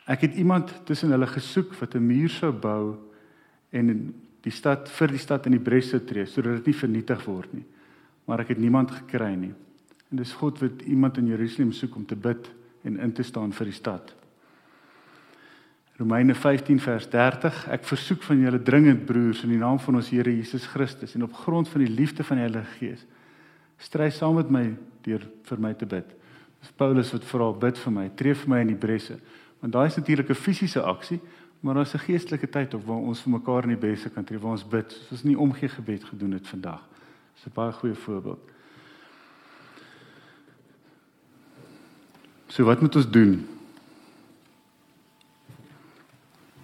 Ek 0.05 0.21
het 0.21 0.35
iemand 0.35 0.73
tussen 0.83 1.11
hulle 1.11 1.27
gesoek 1.27 1.73
wat 1.73 1.95
'n 1.95 2.05
muur 2.05 2.29
sou 2.29 2.51
bou 2.51 2.95
en 3.69 4.13
die 4.41 4.51
stad 4.51 4.89
vir 4.89 5.07
die 5.07 5.17
stad 5.17 5.45
in 5.45 5.51
die 5.51 5.63
bresse 5.63 6.03
tree 6.03 6.25
sodat 6.25 6.55
dit 6.55 6.65
nie 6.65 6.75
vernietig 6.75 7.25
word 7.25 7.53
nie. 7.53 7.65
Maar 8.25 8.39
ek 8.39 8.47
het 8.47 8.57
niemand 8.57 8.91
gekry 8.91 9.33
nie. 9.35 9.53
En 10.11 10.17
dis 10.17 10.33
God 10.33 10.59
wat 10.59 10.81
iemand 10.81 11.17
in 11.17 11.27
Jerusalem 11.27 11.71
soek 11.71 11.95
om 11.95 12.05
te 12.05 12.15
bid 12.15 12.51
en 12.83 12.99
in 12.99 13.13
te 13.13 13.23
staan 13.23 13.53
vir 13.53 13.65
die 13.65 13.73
stad. 13.73 14.20
Romeine 16.01 16.33
15 16.33 16.79
vers 16.81 17.05
30 17.09 17.67
Ek 17.69 17.83
versoek 17.85 18.23
van 18.25 18.39
julle 18.41 18.61
dringend 18.65 19.03
broers 19.05 19.43
in 19.45 19.53
die 19.53 19.59
naam 19.61 19.77
van 19.79 19.99
ons 19.99 20.09
Here 20.09 20.31
Jesus 20.33 20.65
Christus 20.65 21.13
en 21.13 21.27
op 21.27 21.35
grond 21.43 21.69
van 21.69 21.83
die 21.85 21.91
liefde 21.93 22.25
van 22.25 22.39
die 22.41 22.47
Heilige 22.47 22.77
Gees 22.79 23.05
stry 23.81 24.09
saam 24.13 24.35
met 24.37 24.49
my 24.53 24.63
deur 25.05 25.23
vir 25.49 25.61
my 25.61 25.71
te 25.73 25.87
bid. 25.89 26.05
Dis 26.61 26.73
Paulus 26.77 27.09
wat 27.13 27.23
vra 27.25 27.47
bid 27.63 27.79
vir 27.81 27.93
my, 27.95 28.03
tree 28.13 28.37
vir 28.37 28.49
my 28.53 28.59
in 28.61 28.69
die 28.69 28.77
bresse. 28.77 29.15
Want 29.61 29.73
daai 29.73 29.87
is 29.87 29.97
natuurlik 29.97 30.29
'n 30.29 30.37
fisiese 30.37 30.81
aksie, 30.81 31.19
maar 31.61 31.75
daar's 31.75 31.95
'n 31.95 32.05
geestelike 32.05 32.49
tyd 32.49 32.73
op 32.73 32.85
waar 32.85 33.01
ons 33.01 33.21
vir 33.21 33.31
mekaar 33.31 33.63
in 33.63 33.73
die 33.73 33.81
bresse 33.87 34.09
kan 34.09 34.23
tree, 34.23 34.39
waar 34.39 34.51
ons 34.51 34.67
bid, 34.67 34.91
soos 34.91 35.11
ons 35.11 35.23
nie 35.23 35.37
omgee 35.37 35.69
gebed 35.69 36.03
gedoen 36.03 36.31
het 36.31 36.47
vandag. 36.47 36.81
Dis 37.33 37.45
'n 37.45 37.53
baie 37.53 37.71
goeie 37.71 37.95
voorbeeld. 37.95 38.51
So 42.47 42.63
wat 42.65 42.81
moet 42.81 42.95
ons 42.95 43.09
doen? 43.09 43.60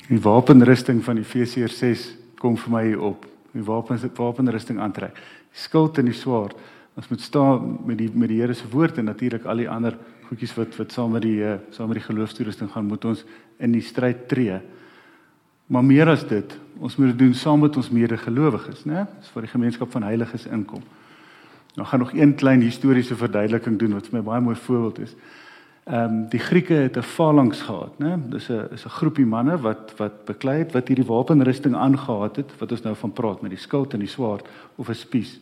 Die 0.07 0.19
wapenrusting 0.23 1.01
van 1.03 1.19
Efesiërs 1.19 1.77
6 1.81 2.03
kom 2.39 2.55
vir 2.55 2.71
my 2.71 2.83
hier 2.85 3.01
op. 3.03 3.25
Die 3.51 3.63
wapens 3.67 4.05
wapenrusting 4.15 4.79
aantrek. 4.79 5.17
Die 5.51 5.63
skild 5.65 5.97
en 5.99 6.07
die 6.07 6.15
swaard. 6.15 6.55
Ons 6.97 7.09
moet 7.11 7.21
staan 7.21 7.73
met 7.85 7.99
die 7.99 8.07
met 8.13 8.31
die 8.31 8.39
Here 8.39 8.55
se 8.55 8.69
woord 8.71 8.97
en 8.97 9.09
natuurlik 9.11 9.45
al 9.45 9.59
die 9.59 9.69
ander 9.69 9.97
goedjies 10.29 10.55
wat 10.55 10.77
wat 10.79 10.95
saam 10.95 11.11
met 11.11 11.25
die 11.25 11.41
uh, 11.43 11.57
saam 11.75 11.91
met 11.91 11.99
die 11.99 12.05
geloofstoerusting 12.07 12.71
gaan 12.71 12.87
moet 12.87 13.05
ons 13.05 13.25
in 13.59 13.75
die 13.75 13.83
stryd 13.83 14.27
tree. 14.31 14.61
Maar 15.67 15.83
meer 15.83 16.09
as 16.09 16.23
dit, 16.27 16.55
ons 16.79 16.95
moet 16.95 17.11
dit 17.11 17.19
doen 17.25 17.33
saam 17.35 17.59
met 17.65 17.75
ons 17.77 17.89
medegelowiges, 17.91 18.85
né? 18.87 19.03
Dis 19.19 19.33
vir 19.35 19.43
die 19.43 19.51
gemeenskap 19.51 19.91
van 19.91 20.07
heiliges 20.07 20.47
inkom. 20.47 20.83
Nou 21.75 21.87
gaan 21.87 21.99
nog 21.99 22.13
een 22.15 22.33
klein 22.35 22.63
historiese 22.63 23.15
verduideliking 23.15 23.75
doen 23.79 23.99
wat 23.99 24.07
vir 24.07 24.21
my 24.21 24.23
baie 24.31 24.41
mooi 24.41 24.55
voorbeeld 24.55 25.03
is. 25.03 25.17
Ehm 25.87 26.03
um, 26.03 26.29
die 26.29 26.39
Grieke 26.39 26.73
het 26.73 26.97
'n 26.97 27.01
phalanx 27.01 27.61
gehad, 27.61 27.97
né? 27.99 28.19
Dis 28.29 28.49
'n 28.49 28.67
is 28.71 28.85
'n 28.85 28.89
groepie 28.89 29.25
manne 29.25 29.57
wat 29.57 29.93
wat 29.97 30.25
beklei 30.25 30.57
het 30.57 30.71
wat 30.71 30.87
hierdie 30.87 31.05
wapenrusting 31.05 31.75
aangetree 31.75 32.43
het, 32.43 32.59
wat 32.59 32.71
ons 32.71 32.81
nou 32.81 32.95
van 32.95 33.13
praat 33.13 33.41
met 33.41 33.51
die 33.51 33.59
skild 33.59 33.93
en 33.93 33.99
die 33.99 34.07
swaard 34.07 34.47
of 34.75 34.89
'n 34.89 34.93
spies. 34.93 35.39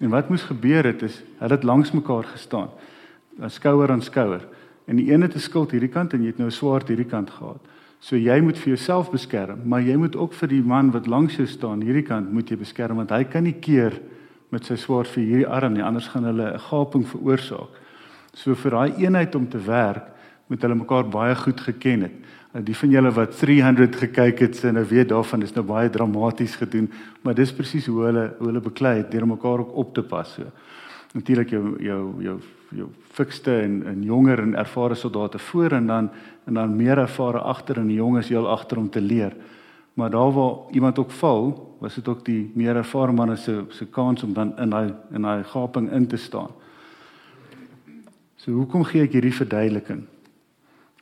En 0.00 0.10
wat 0.10 0.28
moes 0.28 0.42
gebeur 0.42 0.84
het 0.84 1.02
is 1.02 1.22
hulle 1.38 1.54
het 1.54 1.62
langs 1.62 1.90
mekaar 1.92 2.24
gestaan, 2.24 2.68
skouer 3.46 3.90
aan 3.90 4.02
skouer. 4.02 4.46
En 4.84 4.96
die 4.96 5.12
een 5.12 5.22
het 5.22 5.34
'n 5.34 5.38
skild 5.38 5.70
hierdie 5.70 5.92
kant 5.92 6.12
en 6.12 6.20
jy 6.20 6.26
het 6.26 6.38
nou 6.38 6.48
'n 6.48 6.52
swaard 6.52 6.88
hierdie 6.88 7.10
kant 7.10 7.30
gehad. 7.30 7.60
So 7.98 8.16
jy 8.16 8.40
moet 8.40 8.58
vir 8.58 8.68
jouself 8.68 9.10
beskerm, 9.10 9.60
maar 9.64 9.82
jy 9.82 9.96
moet 9.96 10.16
ook 10.16 10.32
vir 10.32 10.48
die 10.48 10.62
man 10.62 10.90
wat 10.90 11.06
langs 11.06 11.36
jou 11.36 11.46
staan 11.46 11.80
hierdie 11.80 12.06
kant 12.06 12.32
moet 12.32 12.48
jy 12.48 12.56
beskerm 12.56 12.96
want 12.96 13.10
hy 13.10 13.24
kan 13.24 13.42
nie 13.42 13.58
keer 13.60 14.00
met 14.48 14.64
sy 14.64 14.76
swaard 14.76 15.08
vir 15.08 15.24
hierdie 15.24 15.48
arm 15.48 15.72
nie, 15.72 15.82
anders 15.82 16.08
gaan 16.08 16.24
hulle 16.24 16.52
'n 16.52 16.58
gaping 16.58 17.06
veroorsaak. 17.06 17.81
So 18.32 18.54
vir 18.54 18.70
daai 18.70 19.04
eenheid 19.04 19.34
om 19.34 19.48
te 19.48 19.60
werk, 19.60 20.08
moet 20.48 20.62
hulle 20.62 20.76
mekaar 20.76 21.08
baie 21.08 21.34
goed 21.36 21.60
geken 21.60 22.06
het. 22.08 22.16
Nou 22.52 22.62
die 22.64 22.76
van 22.76 22.90
julle 22.92 23.10
wat 23.16 23.36
300 23.40 23.96
gekyk 23.96 24.42
het, 24.44 24.58
sê 24.60 24.72
nou 24.72 24.84
weet 24.88 25.08
daarvan 25.08 25.44
is 25.44 25.54
nou 25.56 25.64
baie 25.64 25.88
dramaties 25.92 26.58
gedoen, 26.60 26.90
maar 27.24 27.36
dis 27.36 27.52
presies 27.56 27.88
hoe 27.88 28.02
hulle 28.04 28.26
hoe 28.38 28.50
hulle 28.50 28.60
beklei 28.60 28.98
het 28.98 29.10
deur 29.12 29.26
mekaar 29.26 29.64
ook 29.64 29.72
op 29.80 29.94
te 29.96 30.04
pas 30.04 30.34
so. 30.36 30.50
Natuurlik 31.16 31.52
jou 31.52 31.76
jou 31.80 32.02
jou 32.24 32.36
jou 32.76 32.88
fikste 33.16 33.54
en 33.62 33.82
en 33.88 34.04
jonger 34.04 34.42
en 34.44 34.54
ervare 34.60 34.94
soldate 34.94 35.38
voor 35.38 35.78
en 35.78 35.86
dan 35.86 36.10
en 36.46 36.54
dan 36.54 36.76
meer 36.76 36.98
ervare 36.98 37.40
agter 37.40 37.78
en 37.78 37.88
die 37.88 38.00
jonges 38.00 38.28
heel 38.28 38.48
agter 38.48 38.78
om 38.78 38.90
te 38.90 39.00
leer. 39.00 39.32
Maar 39.94 40.10
daar 40.10 40.32
waar 40.32 40.56
iemand 40.72 40.98
ook 40.98 41.10
val, 41.10 41.76
was 41.80 41.94
dit 41.94 42.08
ook 42.08 42.24
die 42.24 42.50
meer 42.54 42.76
ervare 42.76 43.12
manne 43.12 43.36
se 43.36 43.64
se 43.68 43.86
kans 43.86 44.22
om 44.22 44.32
dan 44.32 44.58
in 44.58 44.70
daai 44.70 44.92
in 45.12 45.22
daai 45.22 45.44
gaping 45.44 45.92
in 45.92 46.06
te 46.06 46.16
staan. 46.16 46.50
So 48.42 48.50
hoekom 48.50 48.82
gee 48.88 49.04
ek 49.06 49.12
hierdie 49.14 49.34
verduideliking? 49.36 50.02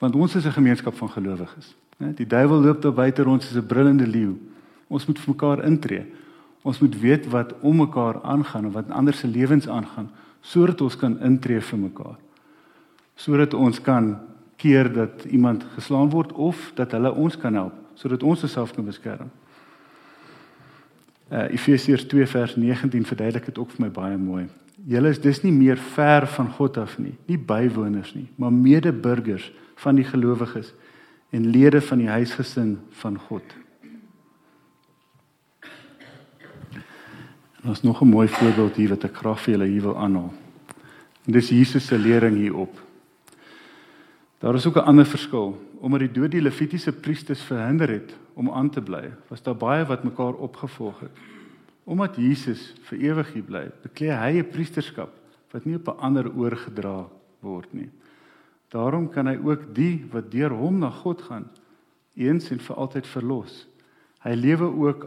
Want 0.00 0.16
ons 0.16 0.35
is 0.37 0.44
'n 0.44 0.53
gemeenskap 0.53 0.94
van 0.94 1.09
gelowiges, 1.09 1.74
né? 1.96 2.12
Die 2.14 2.26
duiwel 2.26 2.61
loop 2.61 2.83
daar 2.83 2.92
buite 2.92 3.22
rond 3.22 3.42
soos 3.42 3.57
'n 3.57 3.66
brullende 3.66 4.07
leeu. 4.07 4.37
Ons 4.88 5.07
moet 5.07 5.18
vir 5.18 5.35
mekaar 5.35 5.64
intree. 5.64 6.05
Ons 6.62 6.81
moet 6.81 7.00
weet 7.00 7.26
wat 7.26 7.55
om 7.61 7.76
mekaar 7.76 8.22
aangaan 8.22 8.64
en 8.64 8.72
wat 8.72 8.90
ander 8.90 9.14
se 9.14 9.26
lewens 9.26 9.68
aangaan 9.68 10.11
sodat 10.42 10.81
ons 10.81 10.96
kan 10.96 11.20
intree 11.20 11.61
vir 11.61 11.79
mekaar. 11.79 12.16
Sodat 13.16 13.55
ons 13.55 13.81
kan 13.81 14.18
keer 14.57 14.92
dat 14.92 15.24
iemand 15.24 15.64
geslaan 15.74 16.11
word 16.11 16.33
of 16.33 16.72
dat 16.74 16.92
hulle 16.92 17.12
ons 17.12 17.37
kan 17.37 17.55
help 17.55 17.72
sodat 17.94 18.22
ons 18.22 18.44
osself 18.44 18.72
kan 18.72 18.85
beskerm. 18.85 19.31
Uh 21.31 21.47
Efesiërs 21.55 22.05
2 22.11 22.27
vers 22.27 22.57
19 22.57 23.07
verduidelik 23.07 23.45
dit 23.45 23.59
ook 23.59 23.71
vir 23.71 23.85
my 23.87 23.90
baie 23.90 24.16
mooi. 24.19 24.49
Julle 24.87 25.12
is 25.12 25.21
dis 25.21 25.43
nie 25.43 25.53
meer 25.53 25.79
ver 25.79 26.27
van 26.27 26.49
God 26.57 26.79
af 26.81 26.99
nie, 26.99 27.14
nie 27.29 27.38
bywoners 27.38 28.14
nie, 28.14 28.29
maar 28.37 28.53
medeburgers 28.53 29.53
van 29.77 29.95
die 29.95 30.05
gelowiges 30.05 30.73
en 31.31 31.47
lede 31.47 31.81
van 31.81 31.99
die 31.99 32.09
huisgesin 32.09 32.79
van 33.03 33.19
God. 33.29 33.45
En 37.61 37.69
ons 37.69 37.83
nog 37.83 38.03
'n 38.03 38.09
mooi 38.09 38.29
voorbeeld 38.29 38.77
hier 38.77 38.88
wat 38.88 39.05
ek 39.05 39.16
graag 39.16 39.40
vir 39.40 39.53
julle 39.53 39.66
hier 39.66 39.83
wil 39.83 39.99
aanhaal. 39.99 40.33
En 41.27 41.33
dis 41.33 41.49
Jesus 41.49 41.87
se 41.87 41.99
lering 41.99 42.37
hierop. 42.37 42.81
Daar 44.38 44.55
is 44.55 44.66
ook 44.66 44.77
'n 44.77 44.88
ander 44.88 45.07
verskil. 45.07 45.69
Omdat 45.79 46.01
die 46.01 46.12
dood 46.12 46.31
die 46.31 46.43
levitiese 46.43 46.93
priesters 46.93 47.40
verhinder 47.40 47.88
het 47.88 48.16
om 48.35 48.51
aan 48.51 48.71
te 48.71 48.81
bly, 48.81 49.11
was 49.29 49.43
daar 49.43 49.57
baie 49.57 49.85
wat 49.85 50.05
mekaar 50.05 50.35
opgevolg 50.35 51.01
het. 51.01 51.23
Omdat 51.85 52.16
Jesus 52.16 52.75
vir 52.88 52.99
ewig 52.99 53.33
hier 53.33 53.47
bly, 53.47 53.64
bekleë 53.83 54.19
hy 54.21 54.38
'n 54.38 54.51
priesterskap 54.51 55.11
wat 55.53 55.64
nie 55.64 55.77
op 55.77 55.88
'n 55.88 56.01
ander 56.01 56.31
oorgedra 56.31 57.09
word 57.40 57.73
nie. 57.75 57.90
Daarom 58.71 59.09
kan 59.09 59.27
hy 59.27 59.37
ook 59.37 59.75
die 59.75 60.07
wat 60.12 60.31
deur 60.31 60.51
hom 60.51 60.79
na 60.79 60.90
God 60.90 61.23
gaan 61.23 61.49
eens 62.14 62.51
en 62.51 62.61
vir 62.61 62.77
altyd 62.77 63.07
verlos. 63.07 63.66
Hy 64.25 64.35
lewe 64.35 64.69
ook 64.69 65.07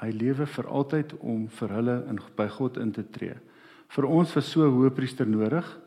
hy 0.00 0.10
lewe 0.16 0.46
vir 0.46 0.66
altyd 0.66 1.12
om 1.20 1.48
vir 1.48 1.68
hulle 1.76 1.94
in 2.08 2.18
by 2.36 2.46
God 2.48 2.78
in 2.80 2.92
te 2.92 3.02
tree. 3.12 3.34
Vir 3.92 4.06
ons 4.06 4.32
was 4.34 4.50
so 4.50 4.64
'n 4.64 4.72
hoëpriester 4.72 5.26
nodig, 5.26 5.78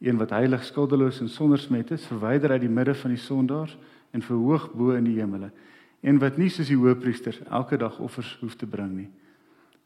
een 0.00 0.16
wat 0.16 0.30
heilig, 0.30 0.64
skuldeloos 0.64 1.20
en 1.20 1.28
sonder 1.28 1.58
smet 1.58 1.90
is, 1.90 2.06
verwyder 2.06 2.50
uit 2.50 2.60
die 2.60 2.68
midde 2.68 2.94
van 2.94 3.10
die 3.10 3.20
sondaars 3.20 3.76
en 4.10 4.22
verhoog 4.22 4.72
bo 4.72 4.90
in 4.90 5.04
die 5.04 5.20
hemele. 5.20 5.50
Een 6.02 6.18
wat 6.18 6.36
nie 6.36 6.50
soos 6.50 6.68
die 6.68 6.78
hoëpriester 6.78 7.38
elke 7.50 7.78
dag 7.78 7.98
offers 8.02 8.34
hoef 8.40 8.56
te 8.58 8.66
bring 8.66 8.90
nie. 8.96 9.08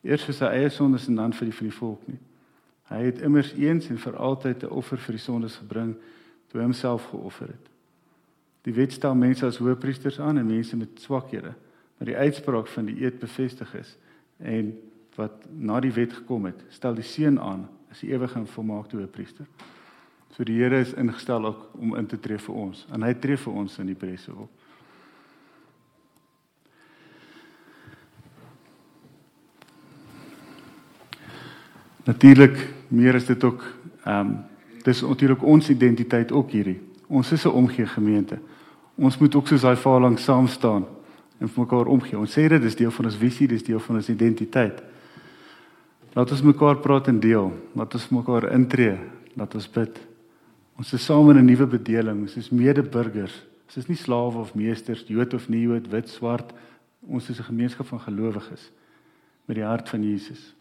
Eers 0.07 0.25
vir 0.25 0.37
sy 0.39 0.49
eie 0.49 0.71
sondes 0.73 1.09
en 1.11 1.21
dan 1.21 1.35
vir 1.37 1.51
die 1.51 1.57
van 1.59 1.69
die 1.69 1.77
volk 1.77 2.07
nie. 2.09 2.19
Hy 2.89 3.01
het 3.09 3.21
immers 3.27 3.53
eens 3.59 3.89
en 3.91 3.99
vir 3.99 4.17
altyd 4.17 4.63
'n 4.63 4.71
offer 4.71 4.99
vir 4.99 5.13
die 5.13 5.23
sondes 5.23 5.57
gebring 5.57 5.97
toe 6.49 6.61
hy 6.61 6.65
homself 6.65 7.09
geoffer 7.11 7.49
het. 7.49 7.67
Die 8.63 8.75
wet 8.75 8.93
stel 8.93 9.15
mense 9.15 9.47
as 9.47 9.59
hoëpriesters 9.59 10.21
aan 10.21 10.39
en 10.39 10.47
mense 10.47 10.77
met 10.77 11.01
swakhede, 11.01 11.55
maar 11.99 12.07
die 12.07 12.17
uitspraak 12.17 12.67
van 12.67 12.87
die 12.87 13.05
eed 13.05 13.19
bevestig 13.19 13.75
is 13.75 13.97
en 14.39 14.79
wat 15.17 15.47
na 15.53 15.81
die 15.81 15.93
wet 15.93 16.13
gekom 16.13 16.45
het, 16.45 16.65
stel 16.69 16.95
die 16.95 17.07
seun 17.07 17.41
aan 17.41 17.69
as 17.91 18.01
die 18.01 18.11
ewige 18.11 18.39
en 18.39 18.47
volmaakte 18.47 18.97
hoëpriester. 18.97 19.47
So 20.37 20.45
die 20.45 20.59
Here 20.59 20.81
is 20.81 20.93
ingestel 20.93 21.47
ook 21.47 21.71
om 21.79 21.95
in 21.97 22.07
te 22.07 22.19
tree 22.21 22.39
vir 22.39 22.55
ons 22.55 22.87
en 22.93 23.03
hy 23.03 23.15
tree 23.15 23.37
vir 23.37 23.53
ons 23.53 23.79
in 23.79 23.87
die 23.87 23.99
presse 23.99 24.35
op. 24.35 24.51
Natuurlik 32.07 32.69
meer 32.89 33.15
is 33.15 33.27
dit 33.27 33.45
ook 33.45 33.65
ehm 34.05 34.27
um, 34.27 34.37
dis 34.87 35.03
natuurlik 35.03 35.43
ons 35.43 35.69
identiteit 35.69 36.33
ook 36.33 36.51
hierdie. 36.51 36.79
Ons 37.07 37.33
is 37.33 37.45
'n 37.45 37.49
omgee 37.49 37.87
gemeente. 37.87 38.39
Ons 38.95 39.19
moet 39.19 39.35
ook 39.35 39.49
soos 39.49 39.61
daai 39.61 39.77
vaarlang 39.77 40.19
saam 40.19 40.47
staan 40.47 40.85
en 41.39 41.49
vir 41.49 41.61
mekaar 41.61 41.87
omgee. 41.87 42.19
Ons 42.19 42.39
sê 42.39 42.49
dit 42.49 42.63
is 42.63 42.77
deel 42.77 42.91
van 42.91 43.05
ons 43.05 43.17
visie, 43.17 43.49
dis 43.49 43.63
deel 43.63 43.81
van 43.81 43.97
ons 43.97 44.09
identiteit. 44.09 44.83
Laat 46.13 46.31
ons 46.31 46.43
mekaar 46.43 46.77
praat 46.77 47.09
en 47.09 47.21
deel, 47.21 47.53
laat 47.75 47.95
ons 47.95 48.09
mekaar 48.09 48.53
intree, 48.53 48.99
laat 49.35 49.55
ons 49.55 49.71
bid. 49.71 50.01
Ons 50.79 50.93
is 50.93 51.05
saam 51.05 51.31
in 51.31 51.37
'n 51.37 51.45
nuwe 51.45 51.67
bedeling, 51.67 52.21
ons 52.21 52.37
is 52.37 52.51
medeburgers. 52.51 53.43
Ons 53.67 53.77
is 53.77 53.89
nie 53.89 53.97
slawe 53.97 54.39
of 54.39 54.55
meesters, 54.55 55.05
Jood 55.07 55.35
of 55.35 55.49
nie 55.49 55.63
Jood, 55.63 55.89
wit, 55.91 56.09
swart. 56.09 56.53
Ons 57.09 57.29
is 57.31 57.39
'n 57.39 57.45
gemeenskap 57.53 57.87
van 57.87 58.01
gelowiges 58.01 58.71
met 59.47 59.57
die 59.57 59.65
hart 59.65 59.89
van 59.89 60.03
Jesus. 60.03 60.56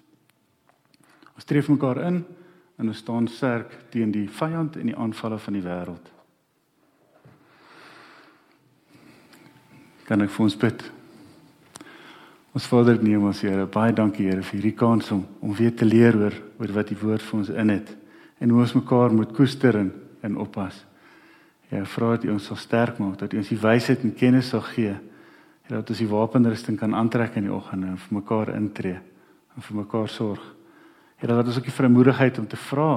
Ons 1.35 1.45
tref 1.45 1.69
mekaar 1.69 2.01
in 2.07 2.23
en 2.75 2.87
ons 2.91 2.97
staan 2.97 3.27
sterk 3.27 3.77
teen 3.91 4.11
die 4.11 4.27
vyand 4.27 4.75
en 4.79 4.91
die 4.91 4.97
aanvalle 4.97 5.39
van 5.39 5.53
die 5.53 5.63
wêreld. 5.63 6.15
kan 10.05 10.21
ek 10.21 10.31
vir 10.33 10.45
ons 10.45 10.57
bid. 10.61 10.83
Ons 12.55 12.67
Vader 12.71 12.99
neem 13.03 13.25
ons 13.27 13.41
Here, 13.43 13.65
baie 13.67 13.93
dankie 13.95 14.29
Here 14.29 14.43
vir 14.45 14.59
hierdie 14.59 14.77
kans 14.77 15.09
om 15.11 15.25
om 15.41 15.53
weer 15.57 15.73
te 15.75 15.85
leer 15.85 16.15
oor 16.19 16.35
oor 16.61 16.73
wat 16.77 16.91
die 16.91 16.99
woord 16.99 17.25
vir 17.25 17.39
ons 17.41 17.51
in 17.51 17.73
het 17.73 17.91
en 18.43 18.51
hoe 18.51 18.61
ons 18.61 18.75
mekaar 18.75 19.13
moet 19.15 19.31
koester 19.33 19.77
en, 19.79 19.89
en 20.27 20.37
oppas. 20.43 20.75
Ja, 21.71 21.85
vra 21.87 22.11
dat 22.13 22.25
U 22.27 22.33
ons 22.33 22.49
sal 22.49 22.59
sterk 22.59 22.99
maak, 22.99 23.15
dat 23.21 23.33
U 23.33 23.39
ons 23.39 23.49
die 23.49 23.59
wysheid 23.59 24.03
en 24.03 24.13
kennis 24.13 24.51
sal 24.51 24.61
gee. 24.67 24.91
En 25.65 25.77
dat 25.77 25.89
ons 25.89 26.01
die 26.03 26.09
wapenrusting 26.09 26.77
kan 26.77 26.93
aantrek 26.93 27.39
in 27.39 27.47
die 27.47 27.53
oggend 27.55 27.87
en 27.87 27.95
vir 27.97 28.17
mekaar 28.19 28.51
intree 28.53 28.99
en 28.99 29.65
vir 29.65 29.79
mekaar 29.79 30.11
sorg. 30.11 30.43
Here, 31.25 31.33
dat 31.33 31.47
ons 31.49 31.57
ook 31.57 31.65
die 31.65 31.73
vrymoedigheid 31.73 32.37
om 32.37 32.45
te 32.45 32.57
vra 32.67 32.89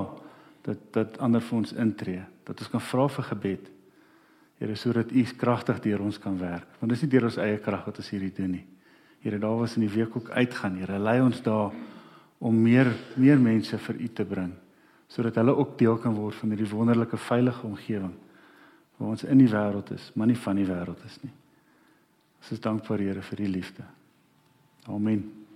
dat 0.67 0.81
dat 0.93 1.14
ander 1.25 1.41
vir 1.41 1.57
ons 1.57 1.71
intree, 1.73 2.25
dat 2.45 2.59
ons 2.61 2.69
kan 2.69 2.83
vra 2.85 3.07
vir 3.09 3.25
gebed. 3.25 3.71
Here 4.61 4.75
sodat 4.77 5.14
U 5.17 5.23
kragtig 5.41 5.81
deur 5.81 6.03
ons 6.05 6.19
kan 6.21 6.37
werk. 6.37 6.67
Want 6.77 6.93
dit 6.93 6.99
is 6.99 7.07
nie 7.07 7.12
deur 7.14 7.29
ons 7.31 7.38
eie 7.41 7.57
krag 7.64 7.87
wat 7.88 8.03
ons 8.03 8.11
hierdie 8.12 8.35
doen 8.37 8.53
nie. 8.59 8.67
Here, 9.25 9.38
daar 9.41 9.57
was 9.57 9.79
in 9.79 9.87
die 9.87 9.95
week 9.95 10.12
ook 10.21 10.29
uitgaan. 10.29 10.77
Here, 10.77 11.01
lei 11.01 11.17
ons 11.25 11.41
daar 11.41 11.73
om 12.38 12.61
meer 12.62 12.93
meer 13.17 13.41
mense 13.41 13.81
vir 13.88 13.97
U 13.97 14.12
te 14.12 14.29
bring 14.29 14.53
sodat 15.09 15.41
hulle 15.41 15.55
ook 15.57 15.79
deel 15.81 15.97
kan 15.97 16.12
word 16.12 16.37
van 16.37 16.53
hierdie 16.53 16.69
wonderlike 16.69 17.17
veilige 17.17 17.64
omgewing 17.64 18.12
waar 18.99 19.14
ons 19.14 19.25
in 19.25 19.41
die 19.41 19.49
wêreld 19.49 19.88
is, 19.97 20.11
maar 20.12 20.29
nie 20.29 20.37
van 20.37 20.61
die 20.61 20.69
wêreld 20.69 21.01
is 21.09 21.17
nie. 21.23 21.33
Ons 22.43 22.53
is 22.53 22.61
dankbaar 22.61 23.01
Here 23.01 23.25
vir 23.25 23.47
U 23.47 23.53
liefde. 23.57 23.88
Amen. 24.85 25.48